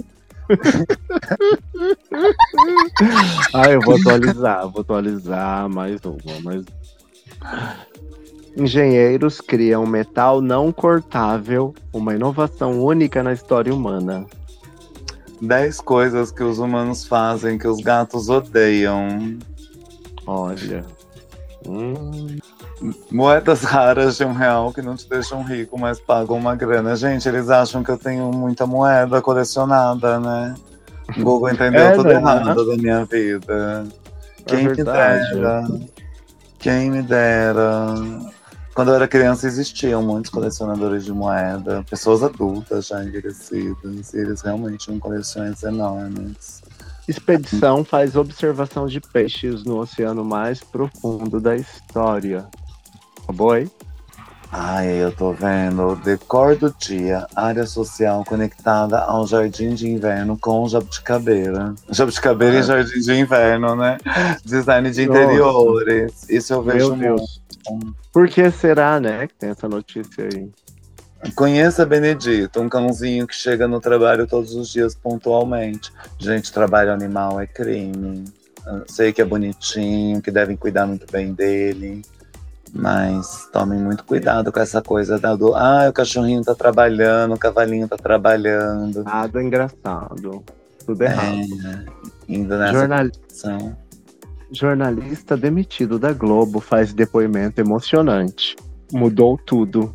[3.53, 6.65] ah, eu vou atualizar, vou atualizar mais uma, mais
[8.57, 14.25] Engenheiros criam metal não cortável, uma inovação única na história humana.
[15.39, 19.38] 10 coisas que os humanos fazem que os gatos odeiam.
[20.25, 20.83] Olha.
[21.67, 22.38] Hum.
[23.11, 26.95] Moedas raras de um real que não te deixam rico, mas pagam uma grana.
[26.95, 30.55] Gente, eles acham que eu tenho muita moeda colecionada, né?
[31.17, 32.15] O Google entendeu é, tudo né?
[32.15, 33.87] errado da minha vida.
[34.39, 35.67] É Quem me dera.
[36.59, 37.95] Quem me dera.
[38.75, 44.41] Quando eu era criança existiam muitos colecionadores de moeda, pessoas adultas já envelhecidas, e eles
[44.41, 46.61] realmente tinham coleções enormes.
[47.07, 52.45] Expedição faz observação de peixes no oceano mais profundo da história.
[53.27, 53.69] Acabou aí?
[54.49, 55.97] Ai, eu tô vendo.
[55.97, 61.75] Decor do dia, área social conectada ao jardim de inverno com jabuticabeira.
[61.89, 62.59] Jabuticabeira ah.
[62.61, 63.97] e jardim de inverno, né?
[64.45, 66.29] Design de interiores.
[66.29, 67.41] Isso eu vejo Meu Deus.
[68.13, 70.49] Por que será, né, que tem essa notícia aí?
[71.35, 75.91] Conheça Benedito, um cãozinho que chega no trabalho todos os dias pontualmente.
[76.17, 78.23] Gente, trabalho animal é crime.
[78.87, 82.01] sei que é bonitinho, que devem cuidar muito bem dele.
[82.73, 85.56] Mas tomem muito cuidado com essa coisa da do.
[85.56, 89.03] Ah, o cachorrinho tá trabalhando, o cavalinho tá trabalhando.
[89.03, 90.43] Nada engraçado.
[90.86, 91.38] Tudo errado.
[91.65, 91.86] É,
[92.27, 93.10] indo nessa Jornal...
[93.10, 93.77] Posição.
[94.51, 98.56] Jornalista demitido da Globo faz depoimento emocionante.
[98.91, 99.93] Mudou tudo.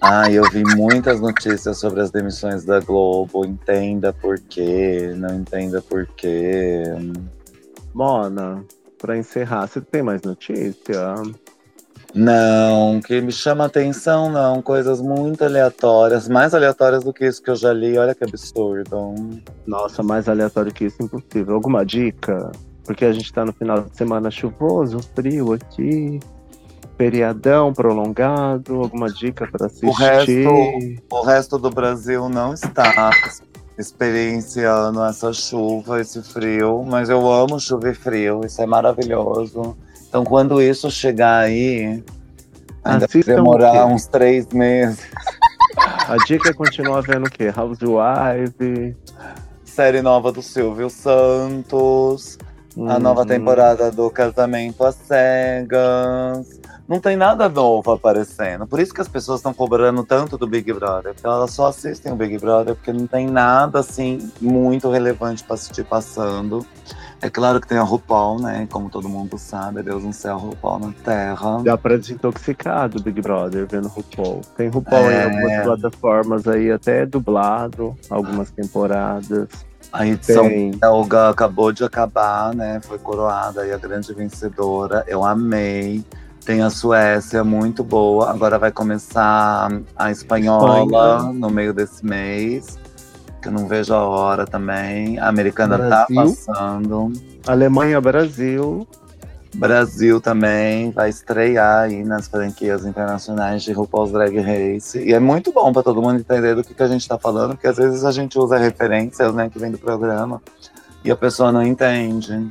[0.00, 3.44] Ah, eu vi muitas notícias sobre as demissões da Globo.
[3.44, 6.84] Entenda por quê, não entenda por quê.
[7.92, 8.64] Mona,
[8.98, 11.14] para encerrar, você tem mais notícia?
[12.14, 14.62] Não, que me chama atenção, não.
[14.62, 17.98] Coisas muito aleatórias, mais aleatórias do que isso que eu já li.
[17.98, 19.14] Olha que absurdo.
[19.66, 21.54] Nossa, mais aleatório que isso, impossível.
[21.54, 22.52] Alguma dica?
[22.84, 26.20] Porque a gente tá no final de semana chuvoso, frio aqui,
[26.96, 29.86] feriadão prolongado, alguma dica para assistir?
[29.86, 33.10] O resto, o resto do Brasil não está
[33.76, 39.76] experienciando essa chuva, esse frio, mas eu amo chuva e frio, isso é maravilhoso.
[40.14, 42.00] Então, quando isso chegar aí,
[42.84, 45.04] ainda vai demorar uns três meses.
[45.76, 47.52] A dica é continuar vendo o quê?
[47.52, 48.96] Housewife.
[49.64, 52.38] Série nova do Silvio Santos.
[52.86, 53.26] A nova uhum.
[53.26, 56.60] temporada do Casamento às Cegas.
[56.86, 58.68] Não tem nada novo aparecendo.
[58.68, 61.14] Por isso que as pessoas estão cobrando tanto do Big Brother.
[61.14, 65.54] Porque elas só assistem o Big Brother porque não tem nada assim muito relevante para
[65.54, 66.64] assistir passando.
[67.24, 68.68] É claro que tem a RuPaul, né?
[68.70, 71.62] Como todo mundo sabe, Deus no céu, RuPaul na terra.
[71.64, 74.42] Dá pra desintoxicar do Big Brother vendo RuPaul.
[74.54, 75.22] Tem RuPaul é...
[75.22, 79.48] em algumas plataformas aí, até dublado, algumas temporadas.
[79.90, 82.78] A edição belga acabou de acabar, né?
[82.82, 85.02] Foi coroada aí a grande vencedora.
[85.08, 86.04] Eu amei.
[86.44, 88.30] Tem a Suécia, muito boa.
[88.30, 91.32] Agora vai começar a espanhola Espanha.
[91.32, 92.78] no meio desse mês.
[93.44, 95.18] Que eu não vejo a hora também.
[95.18, 96.16] A americana tá Brasil.
[96.16, 97.12] tá passando.
[97.46, 98.88] Alemanha, Brasil.
[99.54, 104.98] Brasil também vai estrear aí nas franquias internacionais de RuPaul's Drag Race.
[104.98, 107.50] E é muito bom para todo mundo entender do que, que a gente está falando,
[107.50, 110.40] porque às vezes a gente usa referências, né, que vem do programa,
[111.04, 112.50] e a pessoa não entende.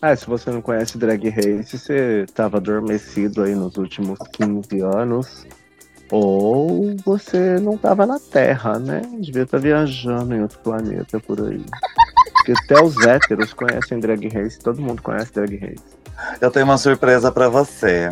[0.00, 5.46] Ah, se você não conhece Drag Race, você estava adormecido aí nos últimos 15 anos.
[6.10, 9.02] Ou você não estava na Terra, né?
[9.18, 11.64] Devia estar tá viajando em outro planeta por aí.
[12.34, 15.84] Porque até os héteros conhecem Drag Race, todo mundo conhece Drag Race.
[16.40, 18.08] Eu tenho uma surpresa para você.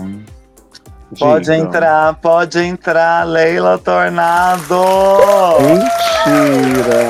[1.18, 1.56] Pode Diga.
[1.56, 4.80] entrar, pode entrar, Leila Tornado!
[5.60, 7.02] Mentira!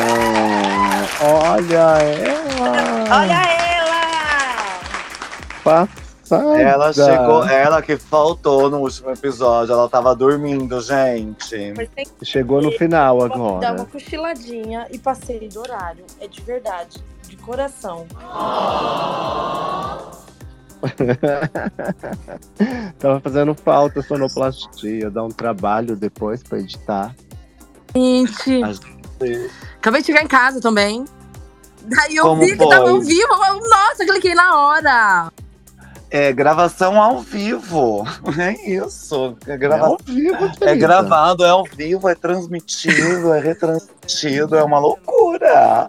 [1.20, 3.20] Olha ela!
[3.20, 3.42] Olha
[5.64, 6.01] ela!
[6.32, 6.62] Passada.
[6.62, 11.74] Ela chegou, ela que faltou no último episódio, ela tava dormindo, gente.
[12.22, 13.60] Chegou no final agora.
[13.60, 16.06] Dá uma cochiladinha e passei do horário.
[16.20, 18.06] É de verdade, de coração.
[22.98, 27.14] Tava fazendo falta sonoplastia, dá um trabalho depois pra editar.
[27.94, 28.60] Gente,
[29.76, 31.04] acabei de chegar em casa também.
[31.82, 33.28] Daí eu Como vi que tava ao vivo.
[33.68, 35.30] Nossa, cliquei na hora.
[36.14, 38.04] É gravação ao vivo.
[38.38, 39.34] É isso.
[39.46, 39.84] É, grava...
[39.84, 40.52] é ao vivo.
[40.60, 45.88] É gravado, é ao vivo, é transmitido, é retransmitido, é uma loucura.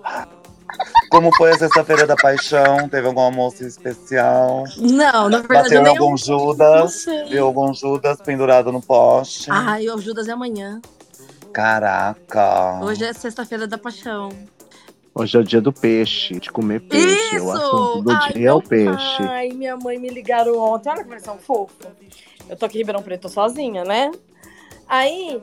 [1.09, 2.87] Como foi a sexta-feira da paixão?
[2.87, 4.63] Teve algum almoço especial?
[4.77, 5.75] Não, na verdade.
[5.75, 7.05] Bateu algum Judas?
[7.29, 9.51] Viu algum Judas pendurado no poste?
[9.51, 10.81] Ai, o Judas é amanhã.
[11.53, 12.79] Caraca.
[12.81, 14.29] Hoje é sexta-feira da paixão.
[15.15, 17.35] Hoje é o dia do peixe, de comer peixe.
[17.35, 17.45] Isso!
[17.45, 19.23] O assunto do Ai, dia é o peixe.
[19.23, 20.89] Ai, minha mãe me ligaram ontem.
[20.89, 21.87] Olha que eles são fofos.
[22.49, 24.11] Eu tô aqui em Ribeirão Preto sozinha, né?
[24.87, 25.39] Aí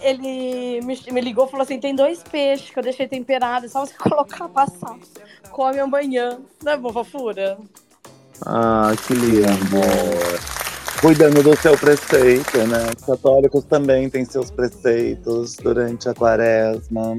[0.00, 3.68] ele me, me ligou e falou assim: tem dois peixes que eu deixei temperado, é
[3.68, 4.96] só você colocar, passar.
[5.50, 6.38] Come amanhã.
[6.62, 7.58] Não é bom, fofura?
[8.46, 9.80] Ah, que lindo.
[11.02, 12.90] Cuidando do seu preceito, né?
[12.96, 17.16] Os católicos também têm seus preceitos durante a quaresma.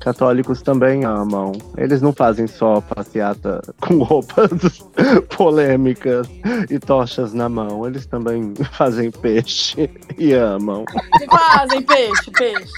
[0.00, 1.52] Católicos também amam.
[1.76, 4.50] Eles não fazem só passeata com roupas
[5.36, 6.28] polêmicas
[6.70, 7.86] e tochas na mão.
[7.86, 10.84] Eles também fazem peixe e amam.
[11.30, 12.72] Fazem peixe, peixe.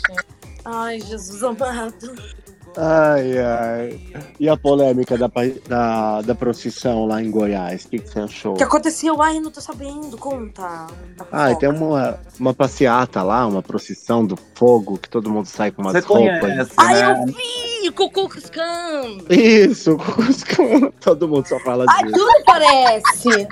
[0.64, 2.37] Ai, Jesus amado.
[2.80, 4.00] Ai, ai.
[4.38, 5.28] E a polêmica da,
[5.66, 7.84] da, da procissão lá em Goiás?
[7.84, 8.52] O que, que você achou?
[8.54, 9.20] O que aconteceu?
[9.20, 10.16] Ai, não tô sabendo.
[10.16, 10.86] Conta.
[11.32, 15.82] Ah, tem uma, uma passeata lá, uma procissão do fogo, que todo mundo sai com
[15.82, 16.40] umas Você roupas.
[16.40, 17.10] conhece, Ai, né?
[17.10, 17.68] eu vi!
[17.98, 19.18] Cucu Cuscam!
[19.28, 20.92] Isso, Cuscam.
[21.00, 22.14] todo mundo só fala Ai, disso.
[22.16, 23.48] tudo parece!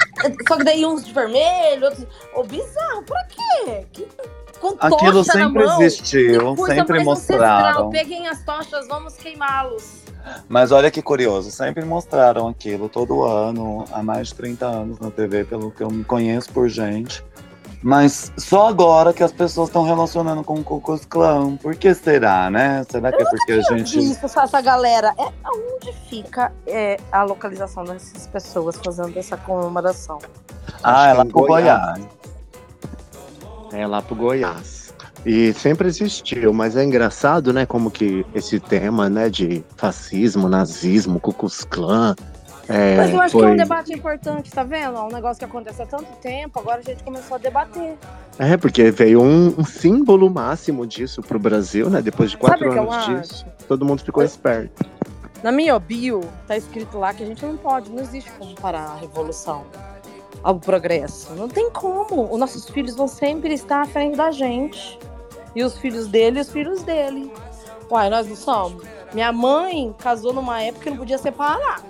[0.46, 2.06] Só que daí uns de vermelho, outros.
[2.34, 3.86] Ô, bizarro, pra quê?
[3.92, 4.06] Que...
[4.60, 5.82] Com Aquilo tocha na sempre mão.
[5.82, 7.62] existiu, Coisa sempre mais ancestral.
[7.64, 7.90] mostraram.
[7.90, 10.04] Peguem as tochas, vamos queimá-los.
[10.48, 15.10] Mas olha que curioso, sempre mostraram aquilo todo ano, há mais de 30 anos na
[15.10, 17.24] TV, pelo que eu me conheço por gente.
[17.82, 21.56] Mas só agora que as pessoas estão relacionando com o Klux Klan.
[21.56, 22.84] Por que será, né?
[22.90, 23.98] Será que é porque a gente.
[23.98, 25.14] Isso, essa galera.
[25.16, 30.18] É onde fica é, a localização dessas pessoas fazendo essa comemoração?
[30.82, 31.98] Ah, Acho ela pro Goiás.
[31.98, 32.08] Goiás.
[33.76, 34.94] É lá pro Goiás.
[35.24, 41.18] E sempre existiu, mas é engraçado, né, como que esse tema, né, de fascismo, nazismo,
[41.18, 42.14] Ku Klux Klan,
[42.68, 43.42] é, Mas eu acho foi...
[43.42, 44.96] que é um debate importante, tá vendo?
[44.96, 47.94] É um negócio que acontece há tanto tempo, agora a gente começou a debater.
[48.38, 52.76] É, porque veio um, um símbolo máximo disso pro Brasil, né, depois de quatro Sabe
[52.76, 54.84] eu anos disso, todo mundo ficou esperto.
[55.42, 58.80] Na minha bio, tá escrito lá que a gente não pode, não existe como parar
[58.80, 59.64] a revolução,
[60.42, 61.32] ao progresso.
[61.34, 62.32] Não tem como.
[62.32, 64.98] Os nossos filhos vão sempre estar à frente da gente.
[65.54, 67.32] E os filhos dele e os filhos dele.
[67.90, 68.84] Uai, nós não somos.
[69.12, 71.82] Minha mãe casou numa época que não podia separar.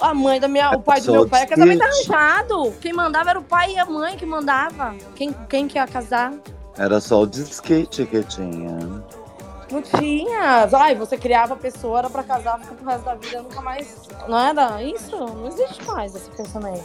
[0.00, 2.72] A mãe da minha, o pai do meu pai é casamento arranjado.
[2.80, 4.94] Quem mandava era o pai e a mãe que mandava.
[5.14, 6.34] Quem, quem que ia casar?
[6.76, 9.04] Era só o disquete que tinha.
[9.72, 10.68] Não tinha.
[10.72, 13.96] Ai, você criava a pessoa, era pra casar, ficar pro resto da vida, nunca mais.
[14.28, 15.16] Não era isso?
[15.16, 16.84] Não existe mais esse pensamento.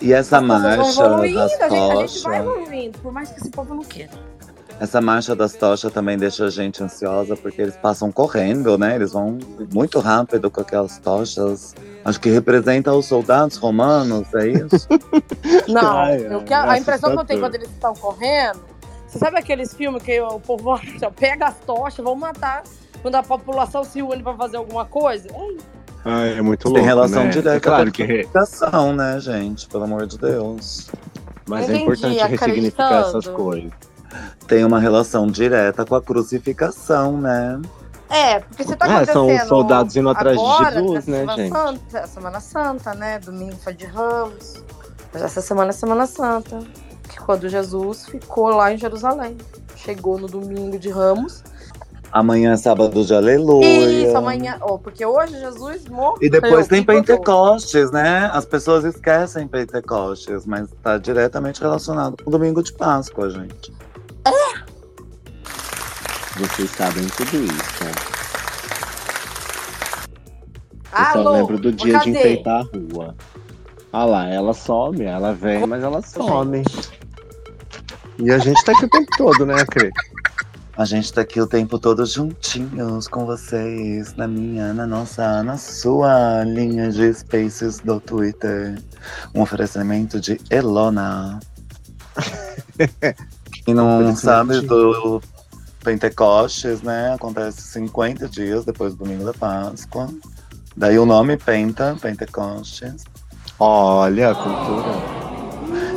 [0.00, 2.56] E essa As marcha das a gente, a gente vai tochas.
[2.56, 4.10] evoluindo, por mais que esse povo não queira.
[4.80, 8.94] Essa marcha das tochas também deixa a gente ansiosa, porque eles passam correndo, né?
[8.96, 9.38] Eles vão
[9.74, 11.74] muito rápido com aquelas tochas.
[12.02, 14.88] Acho que representa os soldados romanos, é isso?
[15.68, 18.69] Não, Ai, eu ai, que- a impressão que eu tenho quando eles estão correndo.
[19.10, 20.78] Você sabe aqueles filmes que o povo
[21.18, 22.62] pega as tochas, vão matar
[23.02, 25.28] quando a população se une pra fazer alguma coisa?
[25.28, 25.56] É.
[26.04, 27.30] Ah, é muito Tem louco, relação né?
[27.30, 29.66] direta É claro com a educação, né, gente?
[29.68, 30.88] Pelo amor de Deus.
[31.46, 33.72] mas é Entendi, importante ressignificar essas coisas.
[34.46, 37.60] Tem uma relação direta com a crucificação, né?
[38.08, 41.10] É, porque você tá É, são acontecendo os soldados indo atrás de agora, Jesus, nessa
[41.10, 41.52] né, Semana gente?
[41.52, 43.18] Santa, Semana Santa, né?
[43.18, 44.64] Domingo foi de Ramos.
[45.12, 46.60] Mas essa semana é Semana Santa.
[47.10, 49.36] Que quando Jesus ficou lá em Jerusalém.
[49.76, 51.42] Chegou no domingo de Ramos.
[52.12, 54.06] Amanhã é sábado de aleluia.
[54.06, 54.58] Isso, amanhã.
[54.62, 56.18] Oh, porque hoje Jesus morreu.
[56.20, 58.30] E depois tem Pentecostes, né?
[58.32, 63.72] As pessoas esquecem Pentecostes, mas tá diretamente relacionado com o domingo de Páscoa, gente.
[66.36, 67.84] Vocês sabem tudo isso.
[67.84, 67.92] né?
[70.92, 73.14] Eu Alô, só lembro do dia de enfeitar a rua.
[73.92, 76.62] Ah lá, ela some, ela vem, mas ela some.
[78.22, 79.90] E a gente tá aqui o tempo todo, né, Cri?
[80.76, 85.56] A gente tá aqui o tempo todo juntinhos com vocês, na minha, na nossa, na
[85.56, 88.78] sua linha de spaces do Twitter.
[89.34, 91.40] Um oferecimento de Elona.
[93.64, 95.22] Quem não sabe do
[95.82, 97.14] Pentecostes, né?
[97.14, 100.08] Acontece 50 dias depois do domingo da Páscoa.
[100.76, 103.04] Daí o nome Penta, Pentecostes.
[103.58, 105.20] Olha a cultura.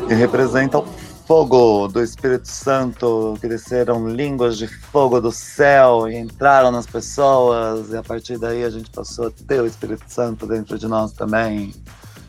[0.09, 6.17] E representa o fogo do Espírito Santo, que desceram línguas de fogo do céu e
[6.17, 10.45] entraram nas pessoas, e a partir daí a gente passou a ter o Espírito Santo
[10.45, 11.74] dentro de nós também.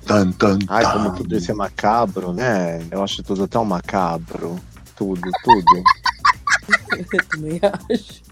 [0.06, 0.92] Tan, tan, Ai, tan.
[0.92, 2.86] como tudo isso é macabro, né?
[2.90, 4.58] Eu acho tudo tão macabro.
[4.96, 5.82] Tudo, tudo.
[6.92, 8.22] Eu também acho.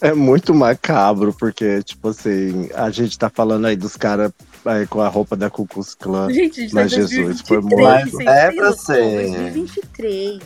[0.00, 4.32] É muito macabro, porque, tipo assim, a gente tá falando aí dos caras
[4.88, 6.32] com a roupa da Ku Klux Klan.
[6.32, 9.30] Gente, gente Mas tá em Jesus foi 2023, vocês É pra ser.
[9.30, 10.38] 2023.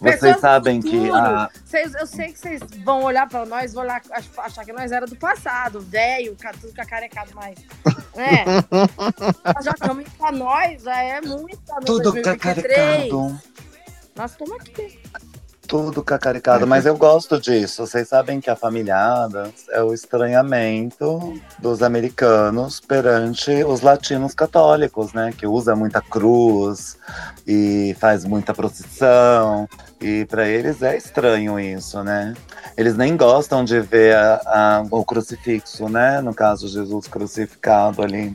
[0.00, 3.82] Vocês Pessoas sabem que a, Vocês- eu sei que vocês vão olhar pra nós, vão
[3.82, 7.58] olhar, ach- achar que nós era do passado, velho, tudo cacarecado mais.
[8.14, 8.44] É.
[9.52, 11.58] Nós já estamos pra nós, já é muito.
[11.84, 12.38] tudo 2023.
[12.38, 13.40] cacaricado.
[14.14, 15.00] Nós estamos aqui.
[15.68, 17.86] Tudo cacaricado, mas eu gosto disso.
[17.86, 25.30] Vocês sabem que a familhada é o estranhamento dos americanos perante os latinos católicos, né?
[25.36, 26.96] Que usa muita cruz
[27.46, 29.68] e faz muita procissão.
[30.00, 32.32] E para eles é estranho isso, né?
[32.74, 36.22] Eles nem gostam de ver a- a- o crucifixo, né?
[36.22, 38.34] No caso, Jesus crucificado ali.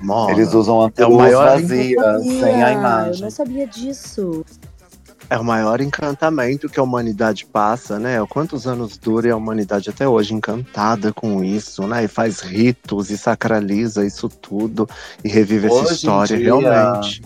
[0.00, 3.28] Mano, Eles usam a é o maior- vazia, sem a imagem.
[3.30, 4.42] sabia disso.
[5.30, 8.16] É o maior encantamento que a humanidade passa, né?
[8.28, 12.04] Quantos anos dura a humanidade até hoje encantada com isso, né?
[12.04, 14.88] E faz ritos e sacraliza isso tudo
[15.24, 17.22] e revive Hoje essa história dia- realmente.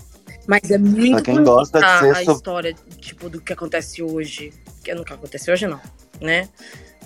[0.46, 3.52] Mas é muito Pra quem gosta de a, ser a sob- história, tipo, do que
[3.54, 4.52] acontece hoje.
[4.84, 5.80] Que nunca aconteceu hoje, não.
[6.20, 6.46] Né?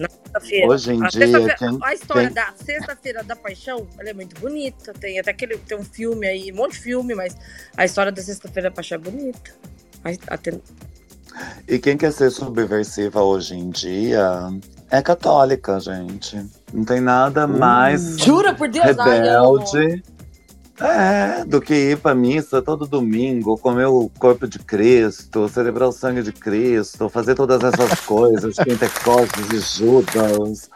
[0.01, 0.66] Na sexta-feira.
[0.66, 4.40] Hoje em A dia, quem, A história quem- da Sexta-feira da Paixão, ela é muito
[4.40, 4.92] bonita.
[4.92, 7.36] Tem até aquele tem um filme aí, um monte de filme, mas
[7.76, 9.53] a história da Sexta-feira da Paixão é bonita.
[10.28, 10.59] Até-
[11.68, 14.49] E quem quer ser subversiva hoje em dia
[14.90, 16.44] é católica, gente.
[16.72, 20.03] Não tem nada mais Jura por Deus, ai, rebelde
[20.80, 25.92] é, do que ir pra missa todo domingo, comer o corpo de Cristo, celebrar o
[25.92, 30.70] sangue de Cristo, fazer todas essas coisas, Pentecostes e Judas.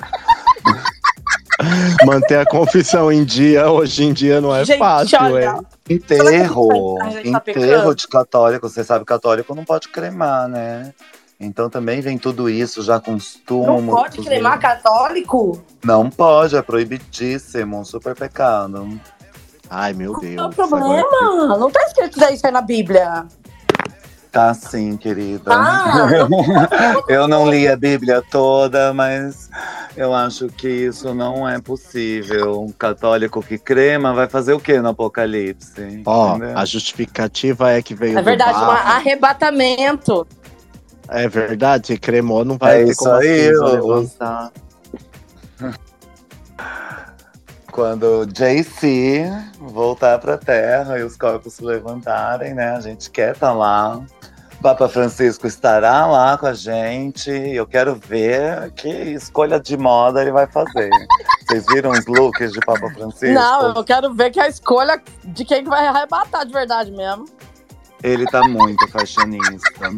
[2.05, 5.95] Manter a confissão em dia hoje em dia não é Gente, fácil, olha, é.
[5.95, 10.93] Enterro, tá enterro de católico, você sabe, católico não pode cremar, né?
[11.39, 14.01] Então também vem tudo isso já com os Não túmulos.
[14.03, 15.61] pode cremar católico?
[15.85, 19.01] Não pode, é proibidíssimo, um super pecado.
[19.69, 20.37] Ai, meu Deus.
[20.37, 21.57] Não tem problema.
[21.59, 23.27] Não tá escrito isso aí na Bíblia.
[24.33, 25.53] Tá sim, querida.
[25.53, 26.17] Ah,
[27.07, 29.51] Eu não li a Bíblia toda, mas
[29.95, 32.63] eu acho que isso não é possível.
[32.63, 36.03] Um católico que crema vai fazer o que no Apocalipse?
[36.07, 36.57] Ó, Entendeu?
[36.57, 40.27] a justificativa é que veio É do verdade, um arrebatamento.
[41.09, 44.49] É verdade, cremou, não vai É ter isso como aí, assim, ó.
[47.73, 49.25] Quando JC
[49.59, 52.77] voltar pra Terra e os corpos se levantarem, né?
[52.77, 53.97] A gente quer estar lá.
[54.59, 57.31] O Papa Francisco estará lá com a gente.
[57.31, 60.91] Eu quero ver que escolha de moda ele vai fazer.
[61.49, 63.35] Vocês viram os looks de Papa Francisco?
[63.35, 67.25] Não, eu quero ver que a escolha de quem vai arrebatar de verdade mesmo.
[68.03, 69.91] Ele tá muito fashionista.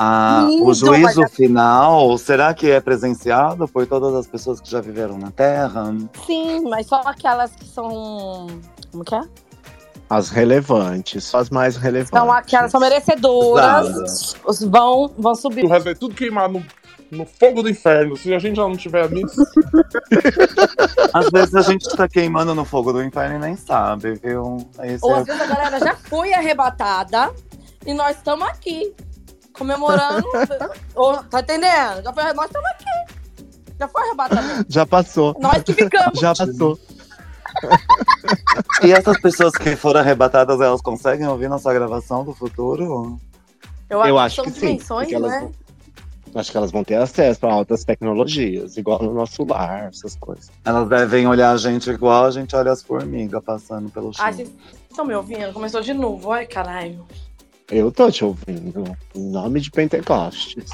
[0.00, 4.70] Ah, Lindo, o juízo mas- final, será que é presenciado por todas as pessoas que
[4.70, 5.92] já viveram na Terra?
[6.24, 8.46] Sim, mas só aquelas que são.
[8.92, 9.22] Como que é?
[10.08, 12.10] As relevantes, só as mais relevantes.
[12.10, 14.36] São aquelas são merecedoras.
[14.46, 15.64] Os vão, vão subir.
[15.64, 16.64] O resto vai tudo queimar no,
[17.10, 18.16] no fogo do inferno.
[18.16, 19.42] Se a gente já não tiver a missa.
[21.12, 24.58] Às vezes a gente tá queimando no fogo do inferno e nem sabe, viu?
[24.82, 27.30] Esse Ou é- às vezes a galera já foi arrebatada
[27.84, 28.94] e nós estamos aqui.
[29.58, 30.26] Comemorando.
[30.94, 32.02] Ô, tá entendendo?
[32.04, 33.44] Já foi, nós estamos aqui.
[33.78, 34.66] Já foi arrebatamento.
[34.68, 35.36] Já passou.
[35.38, 36.18] Nós que ficamos.
[36.18, 36.78] Já passou.
[38.82, 43.18] E essas pessoas que foram arrebatadas, elas conseguem ouvir nossa gravação do futuro?
[43.90, 44.78] Eu acho são que sim,
[45.14, 45.50] elas né?
[46.34, 50.50] Acho que elas vão ter acesso a altas tecnologias, igual no nosso lar, essas coisas.
[50.64, 54.24] Elas devem olhar a gente igual a gente olha as formigas passando pelo chão.
[54.24, 54.50] Ai, vocês
[54.90, 55.52] estão me ouvindo?
[55.52, 56.30] Começou de novo.
[56.30, 57.06] Ai, caralho.
[57.70, 58.96] Eu tô te ouvindo.
[59.14, 60.70] Em nome de Pentecostes.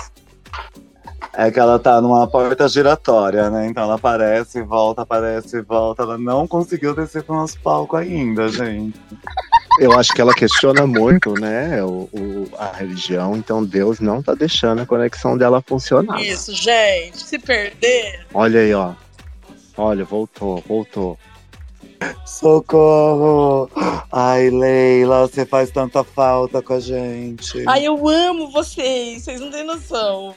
[1.37, 3.67] É que ela tá numa porta giratória, né?
[3.67, 6.03] Então ela aparece e volta, aparece e volta.
[6.03, 9.01] Ela não conseguiu descer pro nosso palco ainda, gente.
[9.81, 14.33] Eu acho que ela questiona muito, né, o, o- a religião, então Deus não tá
[14.33, 16.23] deixando a conexão dela funcionar.
[16.23, 17.21] Isso, gente.
[17.21, 18.25] Se perder.
[18.33, 18.93] Olha aí, ó.
[19.77, 21.19] Olha, voltou, voltou.
[22.25, 23.69] Socorro!
[24.11, 27.63] Ai, Leila, você faz tanta falta com a gente.
[27.67, 29.23] Ai, eu amo vocês.
[29.25, 30.35] Vocês não têm noção.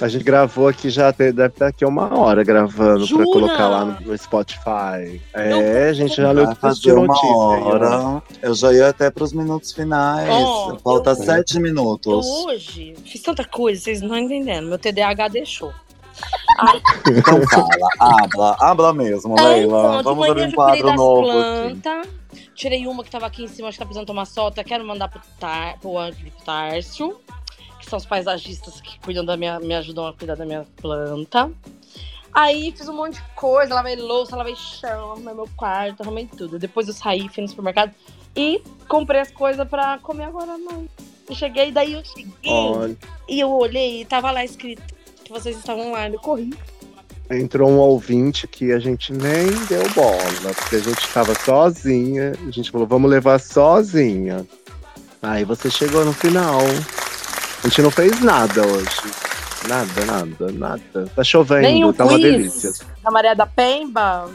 [0.00, 3.24] A gente gravou aqui já, deve estar aqui uma hora gravando Jura?
[3.24, 5.22] pra colocar lá no, Spotify.
[5.34, 7.60] Não, É, a gente já leu tudo de uma ó.
[7.64, 8.22] hora.
[8.42, 10.28] Eu já ia até pros minutos finais.
[10.30, 12.26] Ó, Falta eu- sete Eu minutos.
[12.26, 14.68] hoje fiz tanta coisa, vocês não estão entendendo.
[14.68, 15.72] Meu TDAH deixou.
[17.06, 20.00] Então fala, habla, habla mesmo, Leila.
[20.00, 21.80] então, Vamos abrir um quadro novo aqui.
[21.80, 22.08] plantas.
[22.54, 24.64] Tirei uma que tava aqui em cima, acho que tá precisando tomar solta.
[24.64, 25.92] Quero mandar pro, tar, pro
[26.44, 27.20] Tárcio,
[27.78, 31.50] que são os paisagistas que cuidam da minha, me ajudam a cuidar da minha planta.
[32.32, 36.58] Aí fiz um monte de coisa, lavei louça, lavei chão, arrumei meu quarto, arrumei tudo.
[36.58, 37.94] Depois eu saí, fui no supermercado
[38.34, 40.90] e comprei as coisas pra comer agora à noite.
[41.28, 42.96] E cheguei, daí eu cheguei Olha,
[43.28, 44.95] e eu olhei e tava lá escrito
[45.26, 46.14] que vocês estavam online.
[46.14, 46.54] Eu corri.
[47.30, 52.32] entrou um ouvinte que a gente nem deu bola, porque a gente tava sozinha.
[52.46, 54.46] A gente falou, vamos levar sozinha.
[55.20, 56.60] Aí você chegou no final.
[56.60, 59.02] A gente não fez nada hoje.
[59.68, 61.10] Nada, nada, nada.
[61.14, 62.72] Tá chovendo, Nem um tá uma delícia.
[63.02, 64.30] da Maria da Pemba.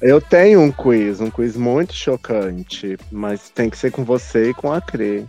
[0.00, 4.54] Eu tenho um quiz, um quiz muito chocante, mas tem que ser com você e
[4.54, 5.24] com a Crê.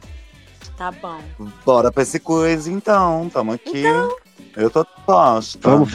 [0.78, 1.20] Tá bom.
[1.66, 3.80] Bora pra esse quiz então, tamo aqui.
[3.80, 4.23] Então.
[4.56, 5.70] Eu tô posta.
[5.70, 5.94] Vamos,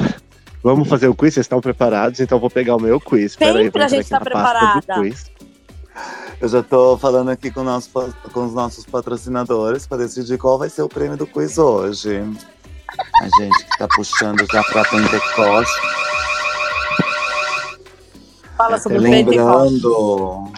[0.62, 1.34] vamos fazer o quiz?
[1.34, 2.20] Vocês estão preparados?
[2.20, 3.36] Então eu vou pegar o meu quiz.
[3.36, 4.94] Pera aí, Sempre vou a gente aqui tá preparada.
[5.00, 5.30] quiz.
[6.40, 7.90] Eu já tô falando aqui com, nosso
[8.32, 12.22] com os nossos patrocinadores pra decidir qual vai ser o prêmio do quiz hoje.
[13.20, 15.80] A gente que tá puxando já pra Pentecoste.
[18.56, 19.74] Fala sobre o Pentecoste.
[19.74, 19.90] Lembrando.
[19.90, 20.52] Não,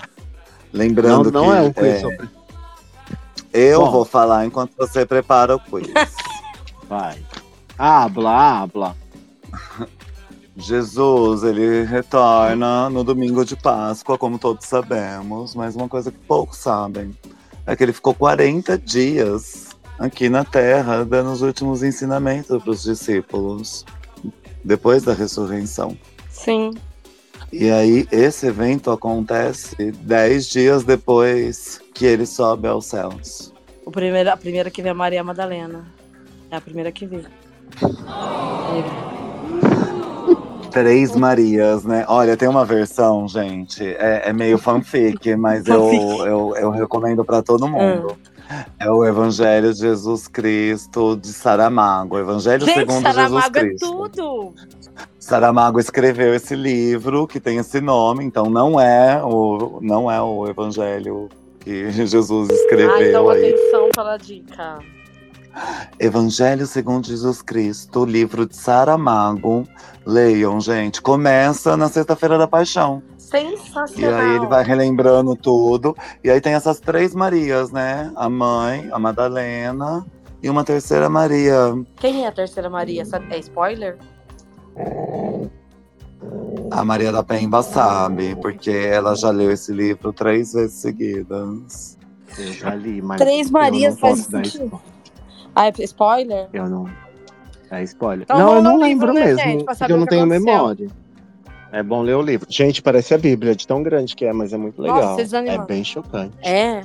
[0.73, 2.31] Lembrando não que é um quiz é, sobre.
[3.53, 3.91] eu Bom.
[3.91, 5.91] vou falar enquanto você prepara o quiz.
[6.89, 7.19] Vai.
[7.83, 8.97] Habla, habla.
[10.55, 16.59] Jesus, ele retorna no domingo de Páscoa, como todos sabemos, mas uma coisa que poucos
[16.59, 17.17] sabem
[17.67, 22.83] é que ele ficou 40 dias aqui na Terra, dando os últimos ensinamentos para os
[22.83, 23.87] discípulos,
[24.63, 25.97] depois da ressurreição.
[26.29, 26.73] Sim.
[27.51, 33.55] E aí, esse evento acontece 10 dias depois que ele sobe aos céus.
[33.87, 35.91] O primeiro, a primeira que vê é a Maria Madalena.
[36.51, 37.25] É a primeira que vê.
[40.71, 42.05] Três Marias, né?
[42.09, 45.91] Olha, tem uma versão, gente, é, é meio fanfic, mas eu,
[46.25, 48.17] eu, eu recomendo para todo mundo.
[48.79, 52.19] É o Evangelho de Jesus Cristo de Saramago.
[52.19, 53.87] Evangelho Gente, segundo Jesus Saramago é Cristo.
[53.87, 54.55] tudo.
[55.19, 60.49] Saramago escreveu esse livro que tem esse nome, então não é o, não é o
[60.49, 61.29] Evangelho
[61.61, 63.53] que Jesus escreveu então aí.
[63.53, 64.79] atenção pela dica.
[65.99, 69.67] Evangelho segundo Jesus Cristo, livro de Saramago.
[70.07, 71.01] Leiam, gente.
[71.03, 73.03] Começa na Sexta-feira da Paixão.
[73.19, 74.21] E Sensacional.
[74.21, 75.97] aí ele vai relembrando tudo.
[76.25, 78.11] E aí tem essas três Marias, né?
[78.17, 80.05] A mãe, a Madalena
[80.43, 81.75] e uma terceira Maria.
[81.97, 83.05] Quem é a terceira Maria?
[83.05, 83.97] Sabe- É spoiler?
[86.71, 91.99] A Maria da Pemba sabe, porque ela já leu esse livro três vezes seguidas.
[92.39, 93.19] Eu já li, mas.
[93.21, 94.81] Três Marias faz sentido.
[95.55, 96.49] Ah, é spoiler?
[96.53, 96.89] Eu não.
[97.71, 98.25] É spoiler.
[98.25, 99.39] Então não, eu não lembro né, mesmo.
[99.41, 100.47] gente, porque eu não tenho aconteceu.
[100.47, 100.89] memória.
[101.73, 102.47] É bom ler o livro.
[102.51, 105.15] Gente, parece a Bíblia, de tão grande que é, mas é muito Nossa, legal.
[105.15, 106.37] vocês é bem chocante.
[106.43, 106.83] É.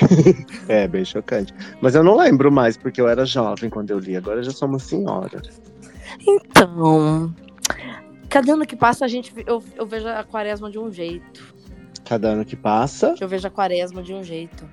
[0.68, 1.52] É, bem chocante.
[1.80, 4.16] Mas eu não lembro mais, porque eu era jovem quando eu li.
[4.16, 5.42] Agora eu já sou uma senhora.
[6.26, 7.34] Então.
[8.28, 9.32] Cada ano que passa, a gente.
[9.44, 11.54] Eu, eu vejo a quaresma de um jeito.
[12.04, 13.14] Cada ano que passa.
[13.20, 14.64] Eu vejo a quaresma de um jeito.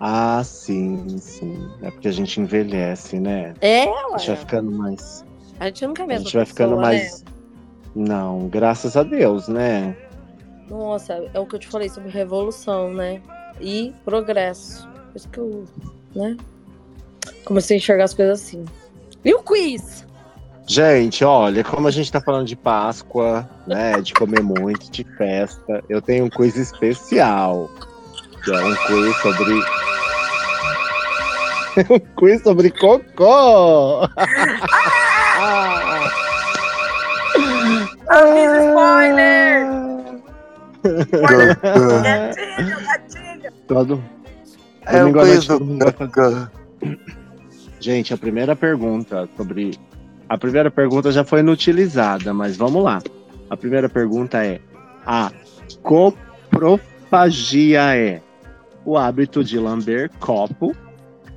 [0.00, 1.70] Ah, sim, sim.
[1.82, 3.54] É porque a gente envelhece, né?
[3.60, 4.36] É, A gente vai ué.
[4.36, 5.24] ficando mais.
[5.60, 7.22] A gente nunca é a A gente vai ficando pessoa, mais.
[7.22, 7.28] né?
[7.94, 9.96] Não, graças a Deus, né?
[10.68, 13.20] Nossa, é o que eu te falei sobre revolução, né?
[13.60, 14.88] E progresso.
[14.88, 15.64] Por isso que eu,
[16.14, 16.36] né?
[17.44, 18.64] Comecei a enxergar as coisas assim.
[19.24, 20.04] E o quiz?
[20.66, 24.00] Gente, olha, como a gente tá falando de Páscoa, né?
[24.00, 27.70] De comer muito, de festa, eu tenho um quiz especial.
[28.42, 29.83] Que é um quiz sobre.
[31.90, 34.08] Um quiz sobre cocô!
[38.08, 39.66] Avisa spoiler!
[40.84, 41.56] Spoiler!
[41.62, 43.52] Gã, Gatilho, gatilho!
[43.66, 44.04] Todo...
[44.86, 45.60] É o quiz do
[46.12, 46.50] Gã.
[47.80, 49.78] Gente, a primeira pergunta sobre.
[50.28, 53.02] A primeira pergunta já foi inutilizada, mas vamos lá.
[53.50, 54.60] A primeira pergunta é:
[55.06, 55.30] a
[55.82, 56.76] coprofagia
[57.96, 58.20] é
[58.84, 60.76] o hábito de lamber copo,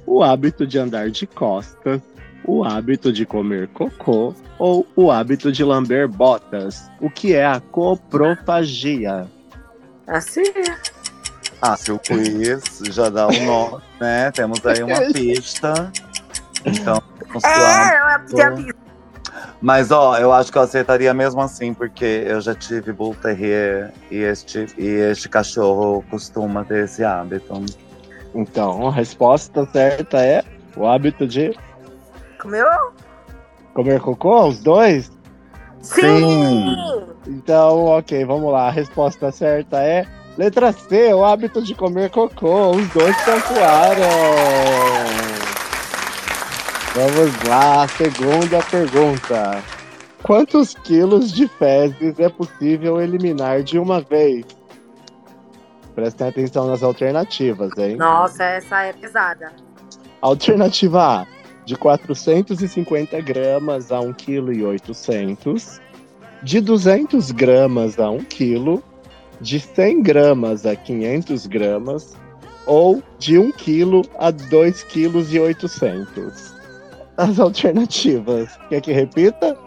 [0.08, 2.02] o hábito de andar de costas,
[2.46, 6.90] o hábito de comer cocô ou o hábito de lamber botas?
[7.02, 9.28] O que é a coprofagia?
[10.08, 10.44] Assim.
[11.62, 14.32] Ah, se o quiz já dá um nó, né?
[14.32, 15.92] Temos aí uma pista.
[16.66, 17.94] Então, vamos lá.
[17.94, 18.74] É, eu tinha.
[19.62, 23.92] Mas ó, eu acho que eu acertaria mesmo assim, porque eu já tive Bull Terrier
[24.10, 27.66] e este, e este cachorro costuma ter esse hábito.
[28.36, 30.44] Então, a resposta certa é
[30.76, 31.58] o hábito de
[32.40, 32.68] Comeu?
[33.74, 35.12] comer cocô, os dois?
[35.82, 36.76] Sim!
[37.28, 38.68] Então, ok, vamos lá.
[38.68, 40.06] A resposta certa é
[40.38, 42.72] letra C, o hábito de comer cocô.
[42.72, 44.02] Os dois pontuaram.
[46.96, 49.64] Vamos lá, segunda pergunta.
[50.24, 54.46] Quantos quilos de fezes é possível eliminar de uma vez?
[55.98, 57.96] Prestem atenção nas alternativas, hein?
[57.96, 59.52] Nossa, essa é pesada.
[60.22, 61.26] Alternativa A,
[61.66, 65.82] de 450 gramas a 1,8 kg.
[66.44, 68.80] De 200 gramas a 1 kg.
[69.42, 72.16] De 100 gramas a 500 gramas.
[72.68, 76.32] Ou de 1 kg a 2,8 kg.
[77.18, 78.56] As alternativas.
[78.70, 79.58] Quer que repita?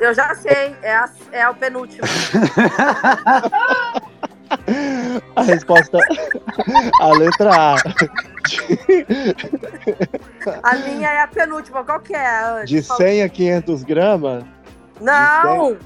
[0.00, 2.06] Eu já sei, é, a- é o penúltimo.
[5.36, 5.98] A resposta.
[7.00, 7.76] A letra A.
[10.62, 11.84] A minha é a penúltima.
[11.84, 12.64] Qual que é?
[12.64, 14.44] De 100 a 500 gramas.
[15.00, 15.76] Não!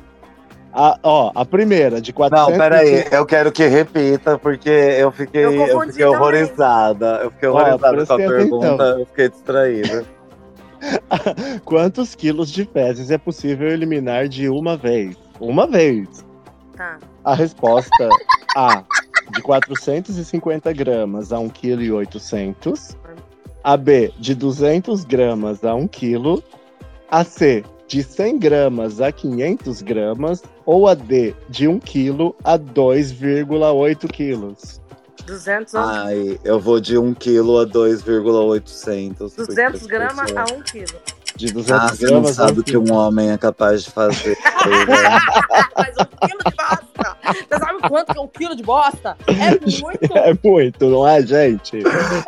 [0.77, 5.45] A, ó, a primeira, de 400 Não, peraí, eu quero que repita, porque eu fiquei,
[5.45, 7.21] Eu eu fiquei horrorizada.
[7.23, 10.05] Eu fiquei Ó, horrorizada com a pergunta, eu fiquei distraída.
[11.65, 15.17] Quantos quilos de fezes é possível eliminar de uma vez?
[15.39, 16.25] Uma vez.
[16.77, 16.99] Tá.
[17.25, 18.09] A resposta
[18.57, 18.85] A,
[19.33, 22.97] de 450 gramas a 1,8 kg.
[23.63, 26.43] A B, de 200 gramas a 1 kg.
[27.11, 30.43] A C, de 100 gramas a 500 gramas.
[30.67, 34.81] Ou a D, de 1 kg a 2,8 quilos.
[35.27, 39.35] 200, Ai, eu vou de 1 kg a 2,800.
[39.35, 41.01] 200 porque gramas a sou- 1 quilo.
[41.37, 43.85] De 200 Ah, você não gramas a 1 sabe o que um homem é capaz
[43.85, 44.39] de fazer.
[45.77, 47.17] Mas um quilo de bosta!
[47.25, 49.17] Você sabe quanto que é um quilo de bosta?
[49.27, 50.17] É muito!
[50.17, 51.83] É muito, não é, gente?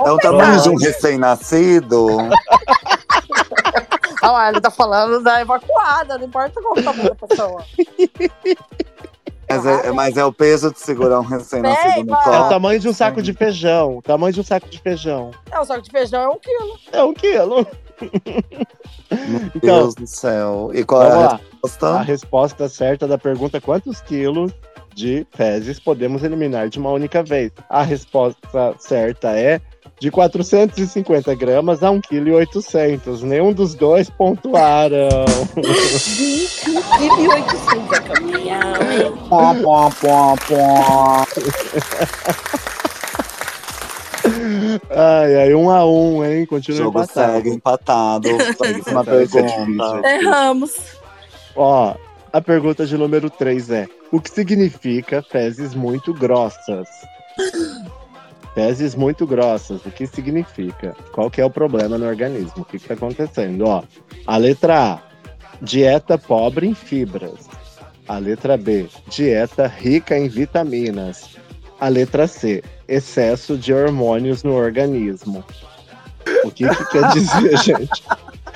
[0.04, 2.06] É o tamanho de um recém-nascido.
[4.22, 7.64] Ah, lá, ele tá falando da evacuada, não importa qual o tamanho da pessoa.
[9.48, 12.24] Mas é, mas é o peso de segurar um recém-nascido no vai.
[12.24, 12.48] É o colo.
[12.48, 13.98] tamanho de um saco de feijão.
[13.98, 15.30] O tamanho de um saco de feijão.
[15.50, 16.78] É, o saco de feijão é um quilo.
[16.90, 17.66] É um quilo.
[18.00, 20.70] Meu Então- Deus do céu.
[20.74, 21.26] E qual é a lá.
[21.26, 22.02] A resposta?
[22.02, 24.52] resposta certa da pergunta: quantos quilos
[24.94, 27.52] de fezes podemos eliminar de uma única vez?
[27.68, 29.60] A resposta certa é
[30.00, 33.24] de 450 gramas a 1,8 kg.
[33.24, 35.08] Nenhum dos dois pontuaram.
[35.56, 39.10] 1,800 é
[44.90, 46.46] Ai, ai, um a um, hein?
[46.46, 47.32] Continua jogo empatado.
[47.32, 48.28] segue empatado.
[48.56, 49.42] Próxima Tá, é pergunta.
[49.42, 50.76] difícil, Erramos.
[51.54, 51.94] Ó,
[52.32, 56.88] a pergunta de número 3 é: O que significa fezes muito grossas?
[58.54, 60.96] Fezes muito grossas, o que significa?
[61.12, 62.62] Qual que é o problema no organismo?
[62.62, 63.66] O que está acontecendo?
[63.66, 63.82] Ó,
[64.26, 64.98] a letra A,
[65.60, 67.48] dieta pobre em fibras.
[68.08, 71.36] A letra B, dieta rica em vitaminas.
[71.78, 75.44] A letra C, excesso de hormônios no organismo.
[76.44, 78.02] O que, que quer dizer, gente?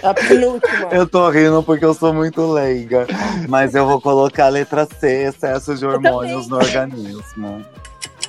[0.03, 0.89] A penúltima.
[0.91, 3.07] Eu tô rindo porque eu sou muito leiga.
[3.49, 7.65] Mas eu vou colocar a letra C, excesso de hormônios no organismo.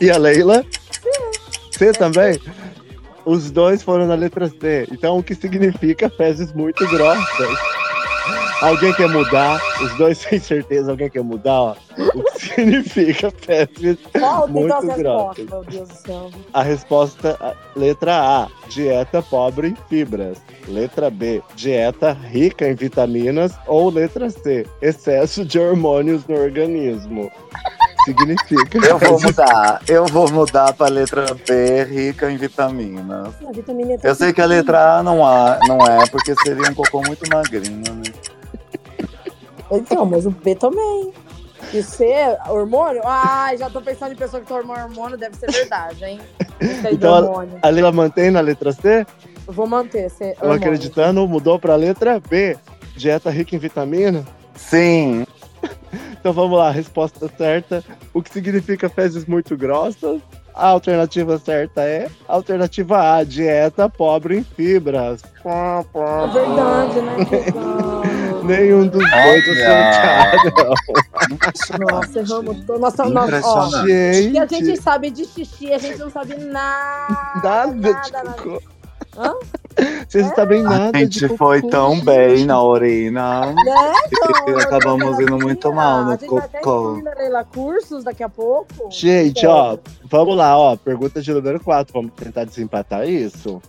[0.01, 0.65] E a Leila?
[1.71, 2.41] C também?
[3.23, 4.87] Os dois foram na letra C.
[4.91, 7.70] Então, o que significa fezes muito grossas?
[8.61, 9.59] Alguém quer mudar?
[9.81, 11.61] Os dois sem certeza, alguém quer mudar?
[11.61, 11.75] Ó,
[12.15, 16.31] o que significa fezes Qual tem muito as respostas, meu Deus do céu?
[16.53, 20.37] A resposta, letra A, dieta pobre em fibras.
[20.67, 23.51] Letra B, dieta rica em vitaminas.
[23.65, 27.31] Ou letra C, excesso de hormônios no organismo.
[28.05, 28.79] Significa.
[28.87, 29.81] Eu vou mudar.
[29.87, 33.33] Eu vou mudar pra letra B, rica em vitaminas.
[33.47, 36.69] A vitamina tá Eu sei que a letra A não, há, não é, porque seria
[36.69, 38.01] um cocô muito magrinho, né?
[39.71, 41.11] Então, mas o B também.
[41.73, 42.05] E o C,
[42.49, 43.01] hormônio?
[43.05, 46.19] Ai, já tô pensando em pessoa que toma hormônio, deve ser verdade, hein?
[46.91, 47.59] Então, hormônio.
[47.61, 49.05] A Leila mantém na letra C?
[49.47, 50.09] Eu vou manter.
[50.09, 52.57] C, Eu acreditando, mudou pra letra B.
[52.95, 54.25] Dieta rica em vitamina.
[54.55, 55.25] Sim.
[56.19, 57.83] Então vamos lá, a resposta certa.
[58.13, 60.21] O que significa fezes muito grossas?
[60.53, 65.23] A alternativa certa é alternativa A, dieta pobre em fibras.
[65.43, 67.15] Pá, pá, É verdade, né?
[68.43, 70.73] Nenhum dos dois acertaram.
[71.79, 72.65] Nossa, erramos.
[72.65, 72.79] todo.
[72.79, 73.67] Nossa, nossa, ó.
[73.67, 74.29] Impressionante.
[74.31, 77.41] E a Gente, gente sabe de xixi, a gente não sabe nada.
[77.43, 78.59] nada de nada, nada.
[79.17, 79.33] Hã?
[80.07, 82.05] Vocês não sabem nada A gente foi tão gente.
[82.05, 83.47] bem na urina.
[83.47, 83.53] Né,
[84.07, 87.01] então, Acabamos indo muito mal no A gente vai até cocô.
[87.17, 88.89] Leila cursos daqui a pouco.
[88.89, 90.75] Gente, ó, vamos lá, ó.
[90.77, 91.93] Pergunta de número 4.
[91.93, 93.61] Vamos tentar desempatar isso.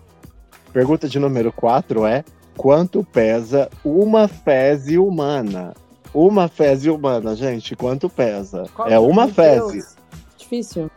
[0.73, 2.25] Pergunta de número 4 é:
[2.57, 5.75] quanto pesa uma fezes humana?
[6.15, 8.65] Uma fezes humana, gente, quanto pesa?
[8.75, 9.97] Qual- é uma fezes.
[10.37, 10.91] Difícil.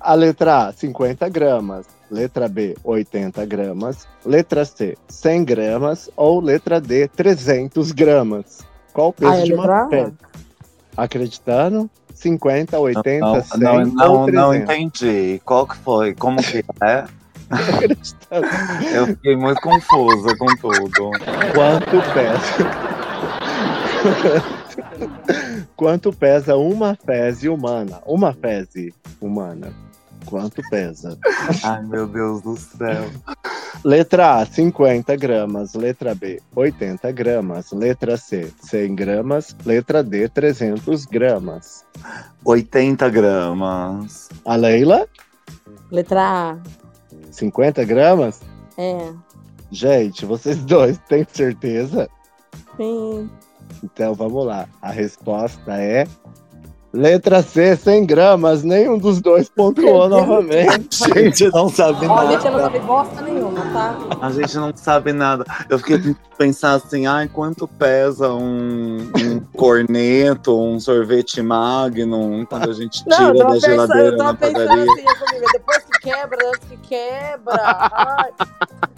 [0.00, 1.86] A letra A, 50 gramas.
[2.10, 4.06] Letra B, 80 gramas.
[4.24, 6.10] Letra C, 100 gramas.
[6.16, 8.60] Ou letra D, 300 gramas.
[8.92, 10.12] Qual o peso Ah, é de uma fezes?
[10.96, 11.88] Acreditando?
[12.14, 13.86] 50, 80, Não, 100 não, ou
[14.18, 14.32] não, 300?
[14.34, 15.40] não entendi.
[15.44, 16.14] Qual que foi?
[16.14, 17.04] Como que é?
[17.50, 18.46] Acreditando.
[18.92, 21.10] Eu fiquei muito confusa com tudo.
[21.54, 22.88] Quanto pesa?
[25.76, 28.00] Quanto pesa uma fezes humana?
[28.06, 29.72] Uma fezes humana.
[30.26, 31.16] Quanto pesa?
[31.64, 33.10] Ai, meu Deus do céu.
[33.84, 35.74] Letra A, 50 gramas.
[35.74, 37.72] Letra B, 80 gramas.
[37.72, 39.56] Letra C, 100 gramas.
[39.64, 41.84] Letra D, 300 gramas.
[42.44, 44.28] 80 gramas.
[44.44, 45.06] A Leila,
[45.90, 46.58] Letra A.
[47.38, 48.40] 50 gramas?
[48.76, 49.12] É.
[49.70, 52.08] Gente, vocês dois têm certeza?
[52.76, 53.30] Sim.
[53.82, 54.66] Então vamos lá.
[54.82, 56.06] A resposta é.
[56.90, 58.62] Letra C, 100 gramas.
[58.64, 61.04] Nenhum dos dois pontuou novamente.
[61.12, 62.62] A gente não sabe Ó, a gente não nada.
[62.62, 63.98] sabe bosta nenhuma, tá?
[64.22, 65.44] A gente não sabe nada.
[65.68, 72.72] Eu fiquei pensar assim, ai, quanto pesa um, um corneto, um sorvete magnum, quando a
[72.72, 74.92] gente Não, eu tira tava da pensando, eu geladeira tava na pensando padaria.
[74.92, 77.62] assim, eu comigo, depois quebra, antes que quebra.
[77.92, 78.32] Ai.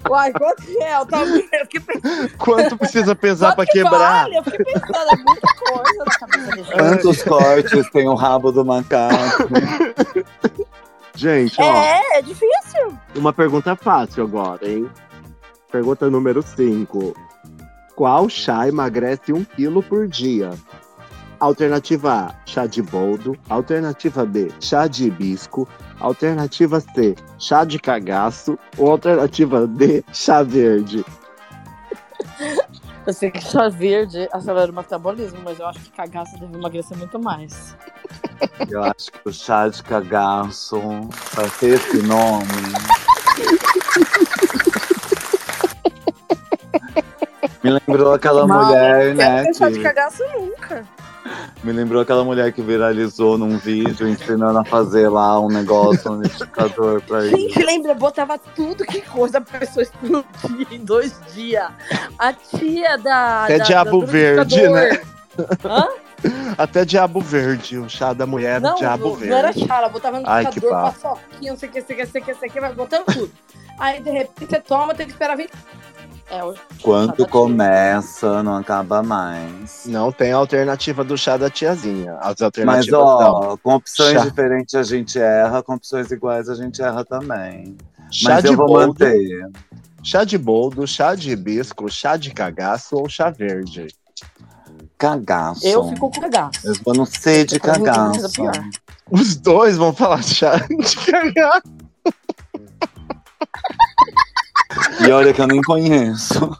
[0.08, 0.96] Uai, quanto que é?
[0.96, 2.36] Eu, tava, eu fiquei pensando.
[2.38, 4.22] Quanto precisa pesar pra que quebrar?
[4.22, 4.36] vale?
[4.38, 9.48] Eu fiquei pensando, é muita coisa na cabeça Quantos cortes tem o rabo do macaco?
[11.14, 12.98] Gente, ó, É, é difícil.
[13.14, 14.90] uma pergunta fácil agora, hein?
[15.70, 17.14] Pergunta número 5.
[17.94, 20.50] Qual chá emagrece um quilo por dia?
[21.40, 23.34] Alternativa A, chá de boldo.
[23.48, 25.66] Alternativa B, chá de hibisco.
[25.98, 28.58] Alternativa C, chá de cagaço.
[28.76, 31.02] Ou alternativa D, chá verde.
[33.06, 36.98] Eu sei que chá verde acelera o metabolismo, mas eu acho que cagaço deve emagrecer
[36.98, 37.74] muito mais.
[38.68, 40.78] Eu acho que o chá de cagaço,
[41.34, 42.44] pra ter esse nome.
[47.64, 49.42] Me lembrou aquela mulher, né?
[49.42, 50.86] Quero ter chá de cagaço nunca.
[51.62, 56.20] Me lembrou aquela mulher que viralizou num vídeo ensinando a fazer lá um negócio, um
[56.20, 57.36] liquidificador pra isso.
[57.36, 57.94] Gente, lembra?
[57.94, 61.68] Botava tudo que coisa pra pessoa explodir em dois dias.
[62.18, 63.44] A tia da.
[63.44, 65.10] Até da, diabo do verde, liquidificador.
[65.64, 65.88] Hã?
[66.58, 67.78] Até diabo verde.
[67.78, 69.30] O chá da mulher era Não, diabo não, verde.
[69.30, 71.00] não era chá, ela botava no Ai, liquidificador, bafo.
[71.02, 72.72] paçoquinha, não sei o que, sei o que, sei o que, sei o que, vai
[72.74, 73.32] botando tudo.
[73.78, 75.50] Aí, de repente, você toma, tem que esperar 20.
[76.30, 79.82] É, o Quando começa, não acaba mais.
[79.86, 82.14] Não tem alternativa do chá da tiazinha.
[82.20, 84.24] As Mas, alternativas são ó, com opções Chá.
[84.26, 87.76] diferentes a gente erra, com opções iguais a gente erra também.
[88.12, 89.48] chá Mas de eu vou boldo, manter.
[90.04, 93.88] chá de boldo, chá de hibisco, chá de cagaço ou chá verde.
[94.96, 95.66] Cagaço.
[95.66, 96.60] Eu fico com cagaço.
[96.64, 98.42] Eu vou no C de cagaço.
[99.10, 101.62] Os dois vão falar chá de cagaço.
[105.06, 106.50] E olha que eu nem conheço.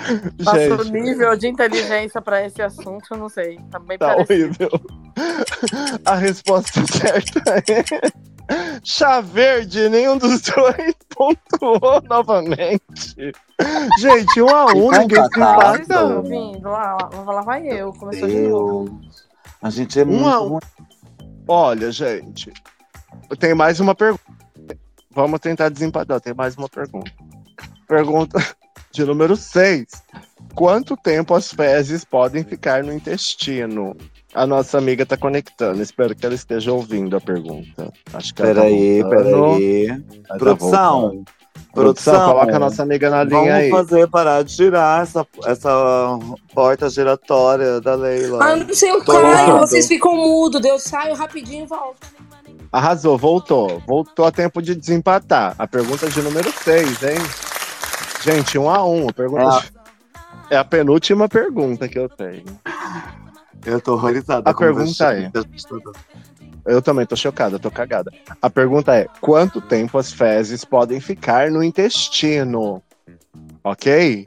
[0.44, 3.58] Passa o Gente, nível de inteligência pra esse assunto, eu não sei.
[3.70, 4.32] Tá bem tá parecido.
[4.32, 4.70] horrível.
[6.04, 8.30] A resposta certa é
[8.82, 13.32] Chá verde, nenhum dos dois pontuou novamente.
[13.98, 15.76] Gente, um a um, Então ninguém tá, se tá.
[15.76, 16.68] Empata.
[16.68, 17.92] Lá, lá, lá vai eu.
[17.92, 18.88] Começou de novo.
[18.90, 19.28] Deus.
[19.62, 20.58] A gente é muito Um a um.
[21.46, 22.52] Olha, gente,
[23.38, 24.24] tem mais uma pergunta.
[25.12, 26.20] Vamos tentar desempatar.
[26.20, 27.10] Tem mais uma pergunta.
[27.90, 28.38] Pergunta
[28.94, 29.84] de número 6.
[30.54, 33.96] Quanto tempo as fezes podem ficar no intestino?
[34.32, 35.82] A nossa amiga tá conectando.
[35.82, 37.92] Espero que ela esteja ouvindo a pergunta.
[38.14, 39.86] Acho que ela tá Peraí, peraí.
[39.88, 41.24] Ela tá Produção.
[41.72, 43.70] Produção, coloca a nossa amiga na linha Vamos aí.
[43.70, 46.18] fazer parar de girar essa, essa
[46.52, 48.44] porta giratória da Leila.
[48.44, 49.60] Ah, não sei, eu Tô caio, errado.
[49.60, 52.08] vocês ficam mudos, eu saio rapidinho e volto.
[52.72, 53.80] Arrasou, voltou.
[53.86, 55.54] Voltou a tempo de desempatar.
[55.58, 57.49] A pergunta de número 6, hein?
[58.22, 59.06] Gente, um a um.
[59.08, 59.64] Pergunta É a-
[60.50, 62.44] É a penúltima pergunta que eu tenho.
[63.64, 64.50] Eu tô horrorizada.
[64.50, 65.30] A pergunta é-
[66.66, 68.10] Eu também tô chocada, tô cagada.
[68.42, 72.82] A pergunta é: quanto tempo as fezes podem ficar no intestino?
[73.64, 74.26] Ok?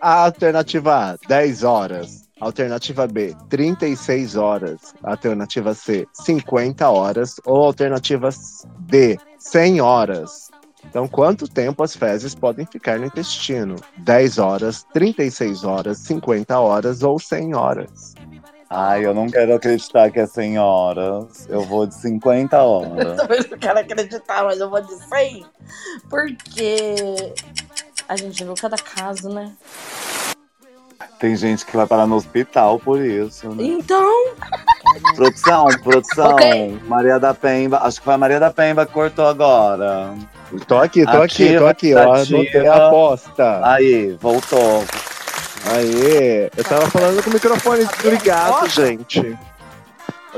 [0.00, 2.26] A alternativa A, 10 horas.
[2.38, 4.94] Alternativa B, 36 horas.
[5.02, 7.36] Alternativa C, 50 horas.
[7.46, 8.28] Ou alternativa
[8.80, 10.50] D, 100 horas.
[10.88, 13.76] Então, quanto tempo as fezes podem ficar no intestino?
[13.98, 18.14] 10 horas, 36 horas, 50 horas ou 100 horas?
[18.68, 21.46] Ai, eu não quero acreditar que é 100 horas.
[21.48, 23.16] Eu vou de 50 horas.
[23.20, 25.46] Também não quero acreditar, mas eu vou de 100.
[26.08, 26.94] Porque
[28.08, 29.52] a gente viu cada caso, né?
[31.20, 33.48] Tem gente que vai parar no hospital por isso.
[33.50, 33.64] Né?
[33.64, 34.34] Então,
[35.14, 36.32] Produção, produção.
[36.32, 36.80] Ok.
[36.86, 37.78] Maria da Pemba.
[37.78, 40.14] Acho que foi a Maria da Pemba que cortou agora.
[40.66, 41.94] Tô aqui, tô aqui, tô Ativa, aqui.
[41.94, 43.60] Ó, anotei a aposta.
[43.66, 44.84] Aí, voltou.
[45.74, 49.36] Aê, eu tava falando com o microfone desligado, gente.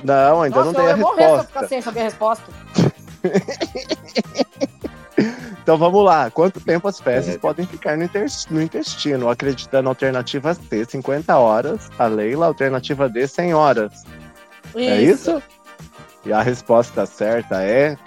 [0.03, 1.47] Não, ainda Nossa, não eu tem a morrer eu resposta.
[1.49, 2.45] ficar sem saber a resposta.
[5.63, 6.31] Então vamos lá.
[6.31, 9.29] Quanto tempo as fezes podem ficar no, inter- no intestino?
[9.29, 11.91] Acreditando alternativa C, 50 horas.
[11.99, 13.93] A Leila, alternativa D, 100 horas.
[14.75, 15.43] É isso?
[16.25, 17.99] E a resposta certa é.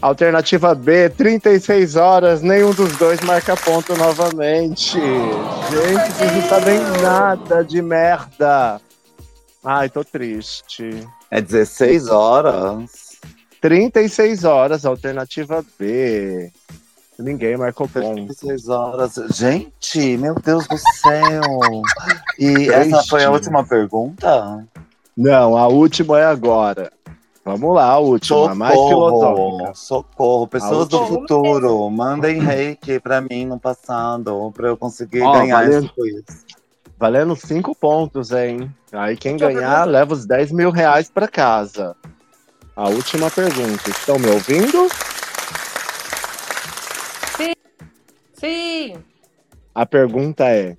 [0.00, 2.40] Alternativa B, 36 horas.
[2.40, 4.98] Nenhum dos dois marca ponto novamente.
[4.98, 8.80] Gente, vocês não sabem nada de merda.
[9.62, 11.06] Ai, tô triste.
[11.30, 13.18] É 16 horas.
[13.60, 16.50] 36 horas, alternativa B.
[17.18, 18.14] Ninguém marcou ponto.
[18.14, 19.14] 36 horas.
[19.34, 21.82] Gente, meu Deus do céu.
[22.38, 22.72] E Triste.
[22.72, 24.66] essa foi a última pergunta?
[25.14, 26.90] Não, a última é agora.
[27.44, 29.74] Vamos lá, a última, a mais filosófica.
[29.74, 30.46] Socorro, socorro.
[30.46, 35.86] Pessoas do futuro, mandem reiki pra mim no passado, pra eu conseguir Ó, ganhar valendo.
[35.86, 36.44] esse quiz.
[36.98, 38.70] Valendo 5 pontos, hein?
[38.92, 39.84] Aí quem ganhar pergunta.
[39.86, 41.96] leva os 10 mil reais pra casa.
[42.76, 43.88] A última pergunta.
[43.88, 44.88] Estão me ouvindo?
[48.34, 48.96] Sim.
[49.74, 50.76] A pergunta é: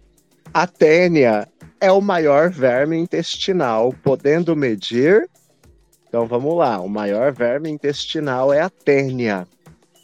[0.53, 1.47] a tênia
[1.79, 5.27] é o maior verme intestinal, podendo medir?
[6.11, 6.77] Então vamos lá.
[6.81, 9.47] O maior verme intestinal é a tênia.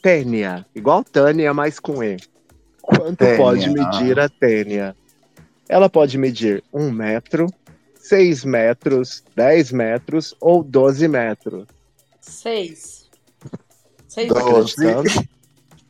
[0.01, 2.15] Tênia, igual Tânia, mas com E.
[2.81, 3.35] Quanto Tênia.
[3.35, 4.95] pode medir a tênia?
[5.67, 7.47] Ela pode medir 1 metro,
[7.95, 11.67] 6 metros, 10 metros ou 12 metros.
[12.21, 13.09] Seis.
[14.07, 14.29] Seis.
[14.29, 14.87] Doze.
[14.87, 15.29] Acreditando?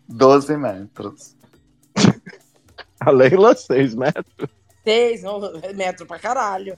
[0.10, 1.36] 12 metros.
[3.00, 4.50] A Leila, 6 metros.
[4.84, 5.22] Seis.
[5.22, 6.76] Não, é metro pra caralho.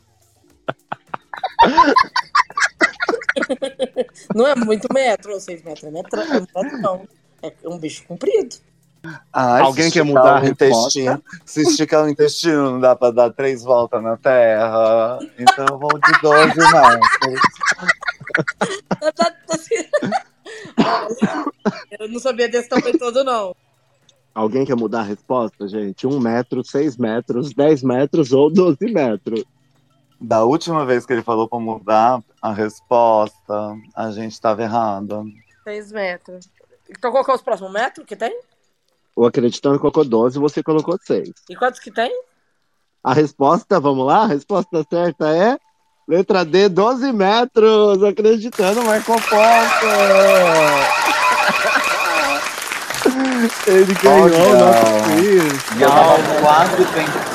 [4.36, 5.84] não é muito metro, ou seis metros.
[5.84, 7.08] É metro, é metro não.
[7.42, 8.58] É um bicho comprido.
[9.32, 13.64] Ai, Alguém quer mudar o intestino, Se esticar o intestino, não dá pra dar três
[13.64, 15.20] voltas na Terra.
[15.38, 17.40] Então eu vou de 12 metros.
[21.98, 23.56] Eu não sabia desse tamanho todo, não.
[24.34, 26.06] Alguém quer mudar a resposta, gente?
[26.06, 29.44] 1 metro, 6 metros, 10 metros ou 12 metros.
[30.20, 35.26] Da última vez que ele falou pra mudar a resposta, a gente tava errado.
[35.64, 36.50] Seis metros.
[36.90, 38.38] Então qual que é os próximos metros que tem?
[39.16, 41.30] O Acreditando colocou 12, você colocou 6.
[41.50, 42.12] E quantos que tem?
[43.04, 44.24] A resposta, vamos lá?
[44.24, 45.58] A resposta certa é
[46.08, 48.04] letra D, 12 metros.
[48.04, 49.40] Acreditando, marcou ponto.
[53.68, 55.78] Ele ganhou o nosso quiz.
[55.78, 57.29] E eu tava quase pensando.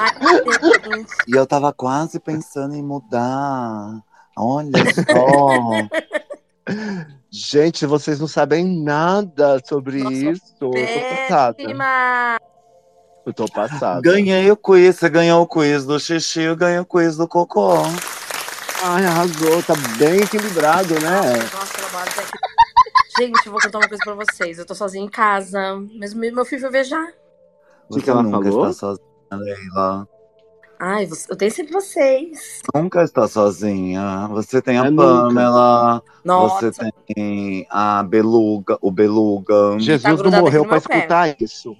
[0.00, 0.10] Ai.
[1.28, 4.02] E eu tava quase pensando em mudar.
[4.36, 5.88] Olha só.
[7.30, 10.42] Gente, vocês não sabem nada sobre Nossa, isso.
[10.60, 11.56] Eu tô passada.
[13.26, 14.00] Eu tô passada.
[14.00, 14.96] Ganhei o quiz.
[14.96, 17.74] Você ganhou o quiz do xixi, eu ganhei o quiz do cocô.
[18.82, 21.20] Ai, arrasou, tá bem equilibrado, né?
[21.52, 22.32] Nossa, trabalho tá aqui.
[23.18, 24.58] Gente, eu vou contar uma coisa pra vocês.
[24.58, 25.60] Eu tô sozinha em casa.
[25.98, 27.12] Mas meu filho foi viajar.
[27.88, 28.68] O que que ela falou?
[28.68, 30.08] está sozinha, Leila.
[30.82, 32.62] Ai, eu tenho sempre vocês.
[32.74, 34.26] Nunca está sozinha.
[34.30, 34.90] Você tem a É.
[34.90, 39.78] Pamela, Nossa, você tem a Beluga, o Beluga.
[39.78, 40.76] Jesus não grudado morreu pé.
[40.78, 41.76] escutar isso.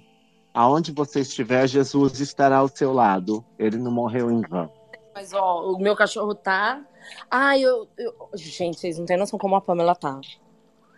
[0.53, 3.43] Aonde você estiver, Jesus estará ao seu lado.
[3.57, 4.71] Ele não morreu em vão.
[5.15, 6.81] mas ó, o meu cachorro tá.
[7.29, 10.19] Ai, eu, eu- Gente, vocês não têm noção como a Pamela tá.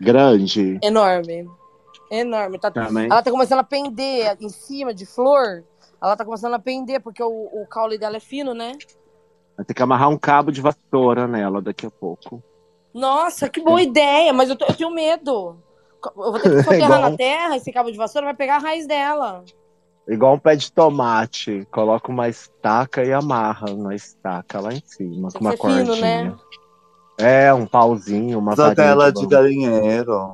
[0.02, 1.48] Grande Enorme.
[2.12, 2.60] Enorme.
[2.60, 2.70] Tá...
[2.70, 3.06] também.
[3.06, 5.64] Ela tá começando a pender em cima de flor.
[6.04, 8.74] Ela tá começando a pender, porque o, o caule dela é fino, né?
[9.56, 12.44] Vai ter que amarrar um cabo de vassoura nela daqui a pouco.
[12.94, 15.58] Nossa, que boa ideia, mas eu, tô- eu tenho medo.
[16.06, 17.12] Eu vou ter que soterrar Igual.
[17.12, 19.46] na terra, esse cabo de vassoura vai pegar a raiz dela.
[20.06, 21.66] Igual um pé de tomate.
[21.72, 25.86] Coloca uma estaca e amarra na estaca lá em cima, Tem com uma ser fino,
[25.88, 26.24] cordinha.
[26.26, 26.36] né?
[27.18, 30.32] É, um pauzinho, uma Usa varinha tela de de galinheiro.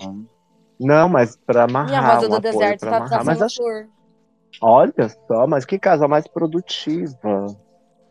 [0.79, 1.89] Não, mas pra amarrar.
[1.89, 3.23] Minha rosa um do deserto tá amarrar.
[3.25, 3.57] Mas acho...
[3.57, 3.87] flor.
[4.61, 7.45] Olha só, mas que casa mais produtiva.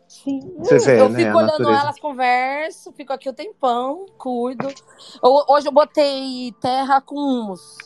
[0.07, 0.39] Sim.
[0.57, 1.19] Você vê, eu né?
[1.19, 1.81] fico olhando natureza.
[1.81, 4.67] elas, converso, fico aqui o tempão, cuido.
[5.21, 7.77] Hoje eu botei terra com humus.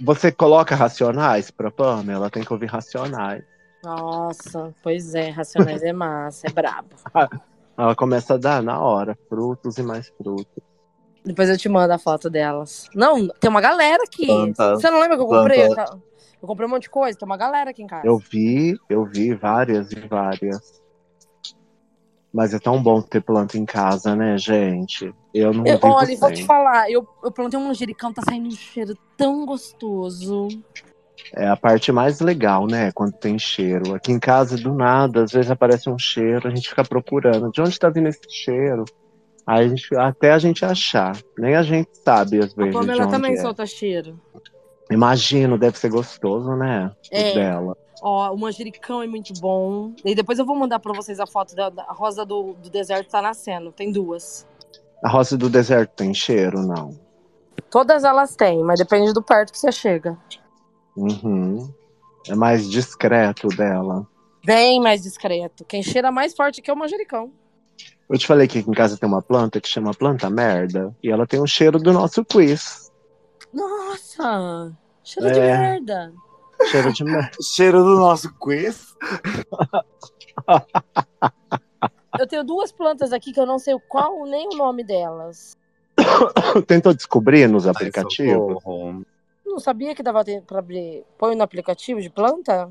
[0.00, 2.20] Você coloca racionais pra Pamela?
[2.20, 3.44] Ela tem que ouvir racionais.
[3.84, 6.90] Nossa, pois é, Racionais é massa, é brabo.
[7.76, 10.62] Ela começa a dar na hora, frutos e mais frutos.
[11.24, 12.88] Depois eu te mando a foto delas.
[12.94, 14.26] Não, tem uma galera aqui.
[14.26, 14.74] Planta.
[14.76, 15.66] Você não lembra que eu comprei?
[15.66, 15.98] Planta.
[16.42, 18.04] Eu, comprei um monte de coisa, tem uma galera aqui em casa.
[18.06, 20.82] Eu vi, eu vi várias e várias.
[22.32, 25.14] Mas é tão bom ter planta em casa, né, gente?
[25.32, 26.46] Eu não Eu- olha, vou te sem.
[26.46, 30.48] falar, eu, eu plantei um manjericão, tá saindo um cheiro tão gostoso.
[31.36, 32.90] É a parte mais legal, né?
[32.92, 33.94] Quando tem cheiro.
[33.94, 37.52] Aqui em casa, do nada, às vezes aparece um cheiro, a gente fica procurando.
[37.52, 38.84] De onde tá vindo esse cheiro?
[39.46, 41.16] Aí a gente, até a gente achar.
[41.38, 43.36] Nem a gente sabe, às A vezes, de Pamela onde também é.
[43.36, 44.18] solta cheiro.
[44.90, 46.90] Imagino, deve ser gostoso, né?
[47.12, 47.34] O É.
[47.34, 47.76] dela.
[48.02, 49.92] Ó, o manjericão é muito bom.
[50.04, 53.08] E depois eu vou mandar pra vocês a foto da, da rosa do, do deserto
[53.10, 53.70] tá nascendo.
[53.70, 54.46] Tem duas.
[55.04, 56.98] A roça do deserto tem cheiro, não?
[57.70, 60.18] Todas elas têm, mas depende do perto que você chega.
[60.96, 61.72] Uhum.
[62.28, 64.06] É mais discreto dela.
[64.44, 65.64] Bem mais discreto.
[65.64, 67.30] Quem cheira mais forte que é o manjericão.
[68.10, 70.94] Eu te falei que aqui em casa tem uma planta que chama planta merda.
[71.02, 72.81] E ela tem o cheiro do nosso quiz.
[73.52, 74.72] Nossa!
[75.04, 75.58] Cheiro de É.
[75.58, 76.12] merda.
[76.70, 77.30] Cheiro de merda.
[77.42, 78.94] Cheiro do nosso quiz.
[82.18, 85.56] Eu tenho duas plantas aqui que eu não sei qual nem o nome delas.
[86.66, 88.54] Tentou descobrir nos Ai, aplicativos?
[88.54, 89.04] socorro.
[89.44, 91.04] Não sabia que dava tempo pra abrir.
[91.18, 92.70] Põe no aplicativo de planta?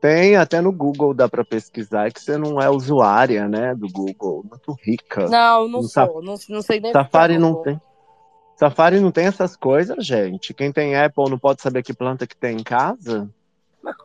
[0.00, 3.88] Tem, até no Google dá pra pesquisar, é que você não é usuária, né, do
[3.88, 4.44] Google.
[4.48, 5.28] Muito rica.
[5.28, 6.22] Não, não No sou.
[6.22, 6.92] Não, não sei nem.
[6.92, 7.80] Safari o que é não tem.
[8.58, 10.52] Safari não tem essas coisas, gente.
[10.52, 13.28] Quem tem Apple não pode saber que planta que tem em casa?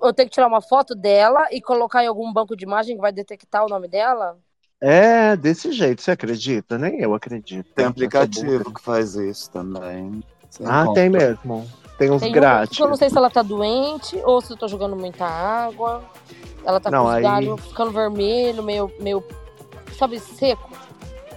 [0.01, 3.01] Eu tenho que tirar uma foto dela e colocar em algum banco de imagem que
[3.01, 4.37] vai detectar o nome dela?
[4.79, 6.77] É, desse jeito, você acredita?
[6.77, 7.67] Nem eu acredito.
[7.73, 10.23] Tem aplicativo que faz isso também.
[10.49, 11.01] Você Ah, encontra.
[11.01, 11.67] tem mesmo.
[11.97, 12.77] Tem uns Tem um grátis.
[12.77, 16.03] que eu não sei se ela tá doente ou se eu tô jogando muita água.
[16.63, 19.23] Ela tá Não, com os aí- galhos ficando vermelho, meio, meio.
[19.97, 20.69] Sabe, seco?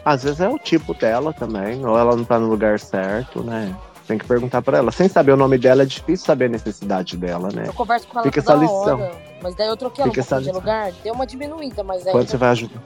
[0.07, 3.75] Às vezes é o tipo dela também, ou ela não tá no lugar certo, né?
[4.07, 4.93] Tem que perguntar pra ela.
[4.93, 7.65] Sem saber o nome dela, é difícil saber a necessidade dela, né?
[7.67, 9.01] Eu converso com ela Fica toda essa lição.
[9.01, 9.13] hora.
[9.43, 10.93] Mas daí eu troquei ela um Fica essa pouquinho de lugar.
[11.03, 12.31] Deu uma diminuída, mas Quando ainda.
[12.31, 12.81] você vai ajudar.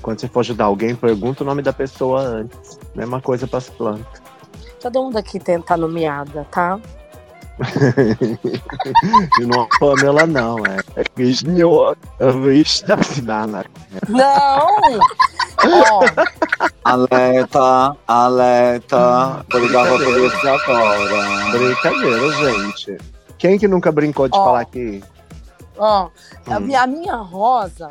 [0.00, 2.78] Quando você for ajudar alguém, pergunta o nome da pessoa antes.
[2.94, 4.22] Mesma coisa pras plantas.
[4.80, 6.80] Todo mundo aqui tá nomeada, tá?
[9.40, 10.76] E não é Pamela, não, é.
[11.00, 11.96] É Cristiano.
[12.18, 13.46] Não,
[14.08, 14.98] Não!
[15.64, 16.00] Ó,
[16.84, 19.44] Alerta, alerta.
[19.48, 21.50] Pra polícia agora.
[21.58, 22.98] Brincadeira, gente.
[23.38, 24.44] Quem que nunca brincou de Ó.
[24.44, 25.02] falar que.
[25.76, 26.08] ó.
[26.46, 26.60] A, Hum.
[26.60, 27.90] minha, a minha rosa,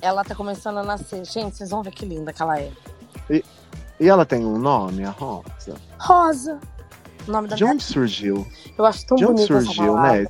[0.00, 1.24] ela tá começando a nascer.
[1.24, 2.70] Gente, vocês vão ver que linda que ela é.
[4.00, 5.76] E ela tem um nome, a Rosa?
[6.00, 6.58] Rosa.
[7.26, 7.74] O nome da De minha.
[7.74, 8.44] onde surgiu?
[8.76, 10.26] Eu acho tão De onde bonita essa surgiu, né?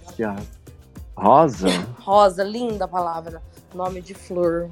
[1.17, 1.67] Rosa?
[2.01, 3.43] Rosa, linda a palavra.
[3.75, 4.69] Nome de flor.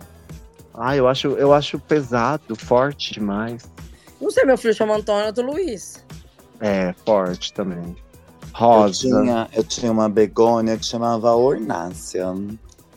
[0.75, 3.71] Ah, eu acho, eu acho pesado, forte demais.
[4.21, 6.05] Não sei, meu filho chama Antônio, eu tô Luiz.
[6.61, 7.97] É, forte também.
[8.43, 9.01] Eu Rosa.
[9.01, 12.27] tinha, eu tinha uma begônia que chamava Ornácia.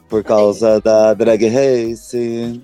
[0.08, 2.62] Por causa da Drag Race.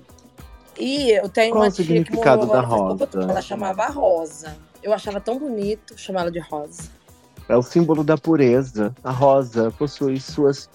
[0.78, 3.08] E eu tenho Qual uma o significado da rosa?
[3.14, 4.56] Ela chamava Rosa.
[4.82, 6.84] Eu achava tão bonito chamar ela de Rosa.
[7.48, 8.94] É o símbolo da pureza.
[9.02, 10.70] A rosa possui suas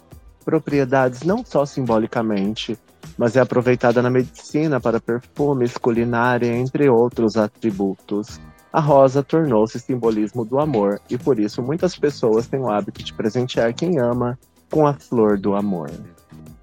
[0.45, 2.77] propriedades não só simbolicamente,
[3.17, 8.39] mas é aproveitada na medicina para perfumes, culinária, entre outros atributos.
[8.71, 13.13] A rosa tornou-se simbolismo do amor e por isso muitas pessoas têm o hábito de
[13.13, 14.37] presentear quem ama
[14.69, 15.89] com a flor do amor.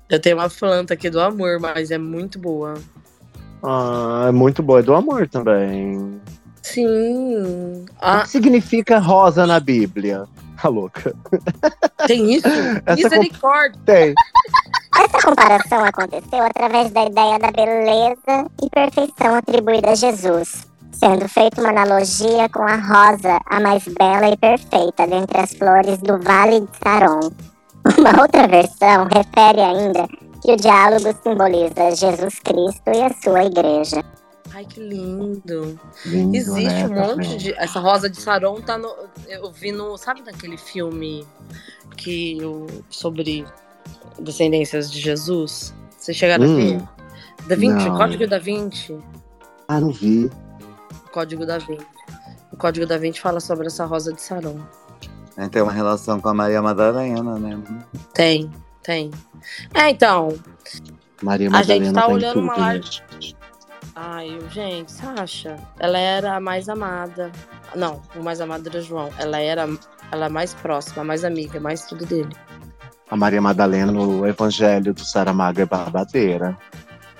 [0.08, 2.74] Eu tenho uma planta aqui do amor, mas é muito boa.
[3.62, 6.20] Ah, é muito boa, é do amor também.
[6.62, 7.36] Sim.
[7.36, 10.24] O Ah, que significa rosa na Bíblia?
[10.60, 11.14] Tá louca.
[12.06, 12.46] tem isso?
[12.86, 13.80] Essa Misericórdia.
[13.84, 14.14] Tem.
[14.96, 21.60] Essa comparação aconteceu através da ideia da beleza e perfeição atribuída a Jesus, sendo feita
[21.60, 26.60] uma analogia com a rosa, a mais bela e perfeita dentre as flores do Vale
[26.60, 27.30] de Saron.
[27.98, 30.08] Uma outra versão refere ainda
[30.40, 34.04] que o diálogo simboliza Jesus Cristo e a sua igreja.
[34.54, 35.78] Ai, que lindo.
[36.06, 37.08] Lindo, Existe né?
[37.08, 37.52] um monte de.
[37.54, 38.88] Essa rosa de Saron tá no.
[39.26, 39.98] Eu vi no.
[39.98, 41.26] Sabe naquele filme
[41.96, 43.44] que o sobre
[44.20, 45.74] descendências de Jesus?
[45.98, 47.48] Vocês chegaram Hum, a ver?
[47.48, 47.96] Da Vinci, não.
[47.96, 48.98] Código da Vinci.
[49.68, 50.30] Ah, não vi.
[51.12, 51.86] Código da Vinci.
[52.52, 54.58] O Código da Vinci fala sobre essa rosa de Saron.
[55.50, 57.60] Tem uma relação com a Maria Madalena, né?
[58.12, 58.50] Tem,
[58.82, 59.10] tem.
[59.74, 60.38] É, então.
[61.22, 62.60] Maria A gente Madalena tá tá olhando tudo, uma né?
[62.60, 63.34] live-
[63.96, 67.30] Ai, gente, Sasha, ela era a mais amada.
[67.76, 69.08] Não, o mais amado era João.
[69.18, 69.68] Ela era
[70.12, 72.34] ela é mais próxima, mais amiga, mais tudo dele.
[73.10, 76.56] A Maria Madalena no Evangelho do Saramago é babadeira.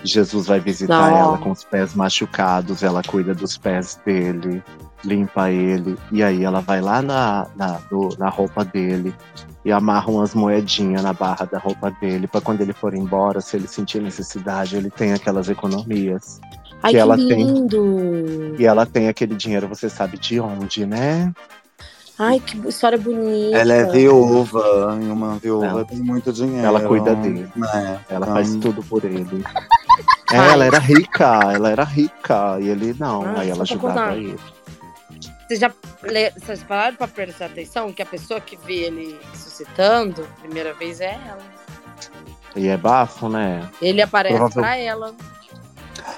[0.02, 1.16] Jesus vai visitar Não.
[1.16, 4.62] ela com os pés machucados, ela cuida dos pés dele,
[5.02, 9.15] limpa ele, e aí ela vai lá na, na, do- na roupa dele
[9.65, 13.56] e amarra umas moedinhas na barra da roupa dele, para quando ele for embora, se
[13.56, 16.39] ele sentir necessidade, ele tem aquelas economias.
[16.82, 17.47] Ai, Que que, ela tem.
[17.47, 18.56] lindo!
[18.59, 21.32] E ela tem aquele dinheiro, você sabe de onde, né?
[22.18, 23.56] Ai, que história bonita.
[23.58, 26.66] Ela é viúva, e uma viúva Ela- tem muito dinheiro.
[26.66, 27.50] ela cuida dele.
[27.74, 29.44] É, Ela então, faz tudo por ele.
[30.32, 34.36] É, ela era rica, ela era rica, e ele não, Ah, aí ela ajudava ele.
[35.46, 35.70] Vocês já
[36.02, 41.00] le- vocês pararam pra prestar atenção que a pessoa que vê ele ressuscitando, primeira vez
[41.00, 41.38] é ela.
[42.56, 43.68] E é bafo, né?
[43.80, 45.14] Ele aparece Provável- pra ela.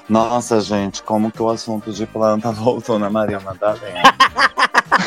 [0.09, 4.02] Nossa, gente, como que o assunto de planta voltou na Maria Madalena?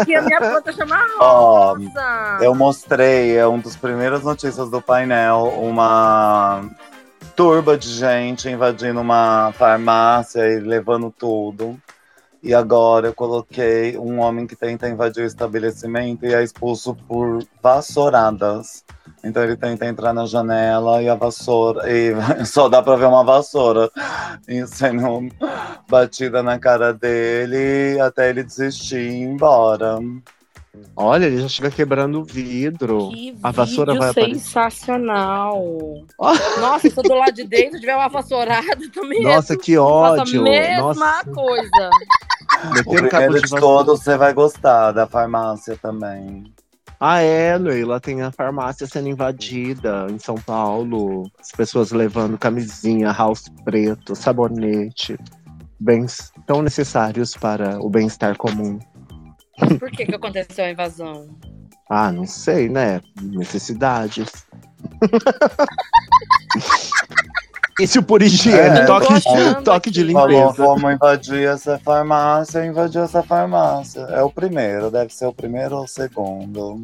[0.00, 2.38] Aqui a minha planta chama Rosa.
[2.40, 6.62] Eu mostrei, é um dos primeiras notícias do painel, uma
[7.36, 11.76] turba de gente invadindo uma farmácia e levando tudo.
[12.44, 17.42] E agora eu coloquei um homem que tenta invadir o estabelecimento e é expulso por
[17.62, 18.84] vassouradas.
[19.24, 21.90] Então ele tenta entrar na janela e a vassoura.
[21.90, 22.12] E
[22.44, 23.90] só dá pra ver uma vassoura
[24.46, 25.30] e sendo
[25.88, 29.98] batida na cara dele até ele desistir e ir embora.
[30.96, 33.08] Olha, ele já chega quebrando o vidro.
[33.10, 34.40] Que A vassoura vídeo vai aparecer.
[34.40, 35.62] sensacional.
[36.60, 39.22] Nossa, se eu do lado de dentro tiver uma vassourada também.
[39.22, 40.40] Nossa, é que faço ódio!
[40.40, 41.90] a mesma Nossa, coisa.
[42.80, 46.44] O primeiro de todos você vai gostar da farmácia também.
[47.00, 51.30] Ah, é, Leila, tem a farmácia sendo invadida em São Paulo.
[51.38, 55.18] As pessoas levando camisinha, house preto, sabonete.
[55.78, 58.78] Bens tão necessários para o bem-estar comum.
[59.78, 61.28] Por que, que aconteceu a invasão?
[61.90, 63.00] Ah, não sei, né?
[63.20, 64.46] Necessidades.
[67.80, 69.06] Isso por higiene, É, toque,
[69.64, 70.12] toque de aqui.
[70.12, 70.52] Falou, limpeza.
[70.64, 74.00] vamos invadir essa farmácia, invadiu essa farmácia.
[74.10, 76.82] É o primeiro, deve ser o primeiro ou o segundo.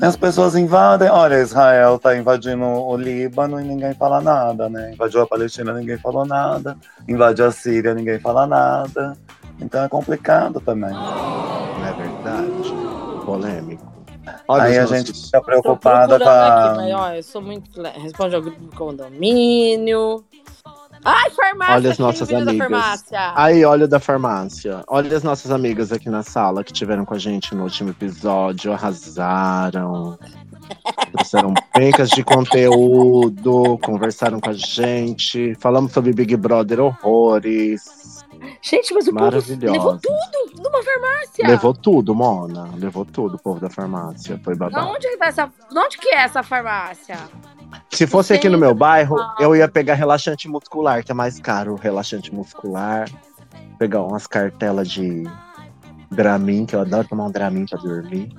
[0.00, 4.92] As pessoas invadem, olha, Israel tá invadindo o Líbano e ninguém fala nada, né?
[4.92, 6.76] Invadiu a Palestina, ninguém falou nada.
[7.08, 9.16] Invadiu a Síria, ninguém fala nada.
[9.60, 10.90] Então é complicado também.
[10.90, 13.24] É verdade.
[13.24, 13.75] Polêmico.
[14.48, 16.66] Olha Aí a nossos- gente fica preocupada com a...
[16.70, 17.82] aqui, mas ó, eu sou muito.
[17.82, 20.24] Responde ao grupo do condomínio.
[21.04, 21.74] Ai, farmácia!
[21.76, 22.56] Olha as nossas amigas.
[22.58, 23.32] farmácia.
[23.36, 24.82] Aí, olha da farmácia.
[24.88, 28.72] Olha as nossas amigas aqui na sala que tiveram com a gente no último episódio,
[28.72, 30.18] arrasaram.
[31.12, 38.15] Trouxeram pencas de conteúdo, conversaram com a gente, falamos sobre Big Brother horrores.
[38.62, 41.46] Gente, mas o povo levou tudo numa farmácia.
[41.46, 42.70] Levou tudo, Mona.
[42.76, 44.40] Levou tudo o povo da farmácia.
[44.42, 44.88] Foi babado.
[44.88, 45.46] onde, que tá essa...
[45.70, 47.16] de onde que é essa farmácia?
[47.90, 51.74] Se fosse aqui no meu bairro, eu ia pegar relaxante muscular, que é mais caro.
[51.76, 53.08] Relaxante muscular.
[53.78, 55.24] Pegar umas cartelas de
[56.10, 58.34] Dramin, que eu adoro tomar um Dramin pra dormir.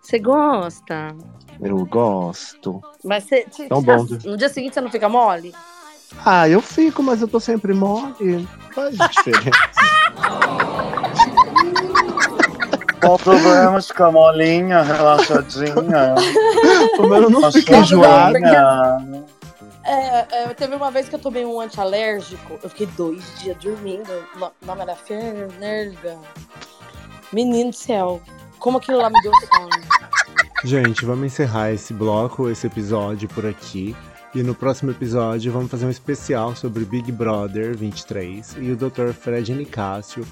[0.00, 1.14] Você gosta?
[1.60, 2.80] Eu gosto.
[3.04, 5.52] Mas você, você- Tão bom, no dia seguinte você não fica mole?
[6.24, 8.48] Ah, eu fico, mas eu tô sempre mole.
[8.74, 9.50] Faz diferença.
[13.00, 15.74] Qual o problema de ficar molinha, relaxadinha?
[16.98, 17.80] o meu não fica Achadinha?
[17.82, 19.24] enjoado.
[19.84, 24.10] É, é, teve uma vez que eu tomei um antialérgico, eu fiquei dois dias dormindo.
[24.36, 26.18] O nome era Fernerga.
[27.32, 28.20] Menino do céu,
[28.58, 29.70] como aquilo lá me deu sono.
[30.64, 33.96] Gente, vamos encerrar esse bloco, esse episódio por aqui.
[34.34, 39.12] E no próximo episódio vamos fazer um especial sobre Big Brother 23 e o Dr.
[39.12, 40.26] Fred Nicásio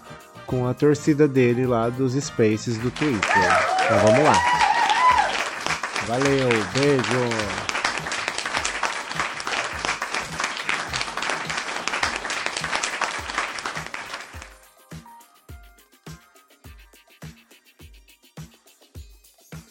[0.47, 3.21] com a torcida dele lá dos Spaces do Twitter.
[3.85, 4.35] Então vamos lá.
[6.07, 7.66] Valeu, beijo!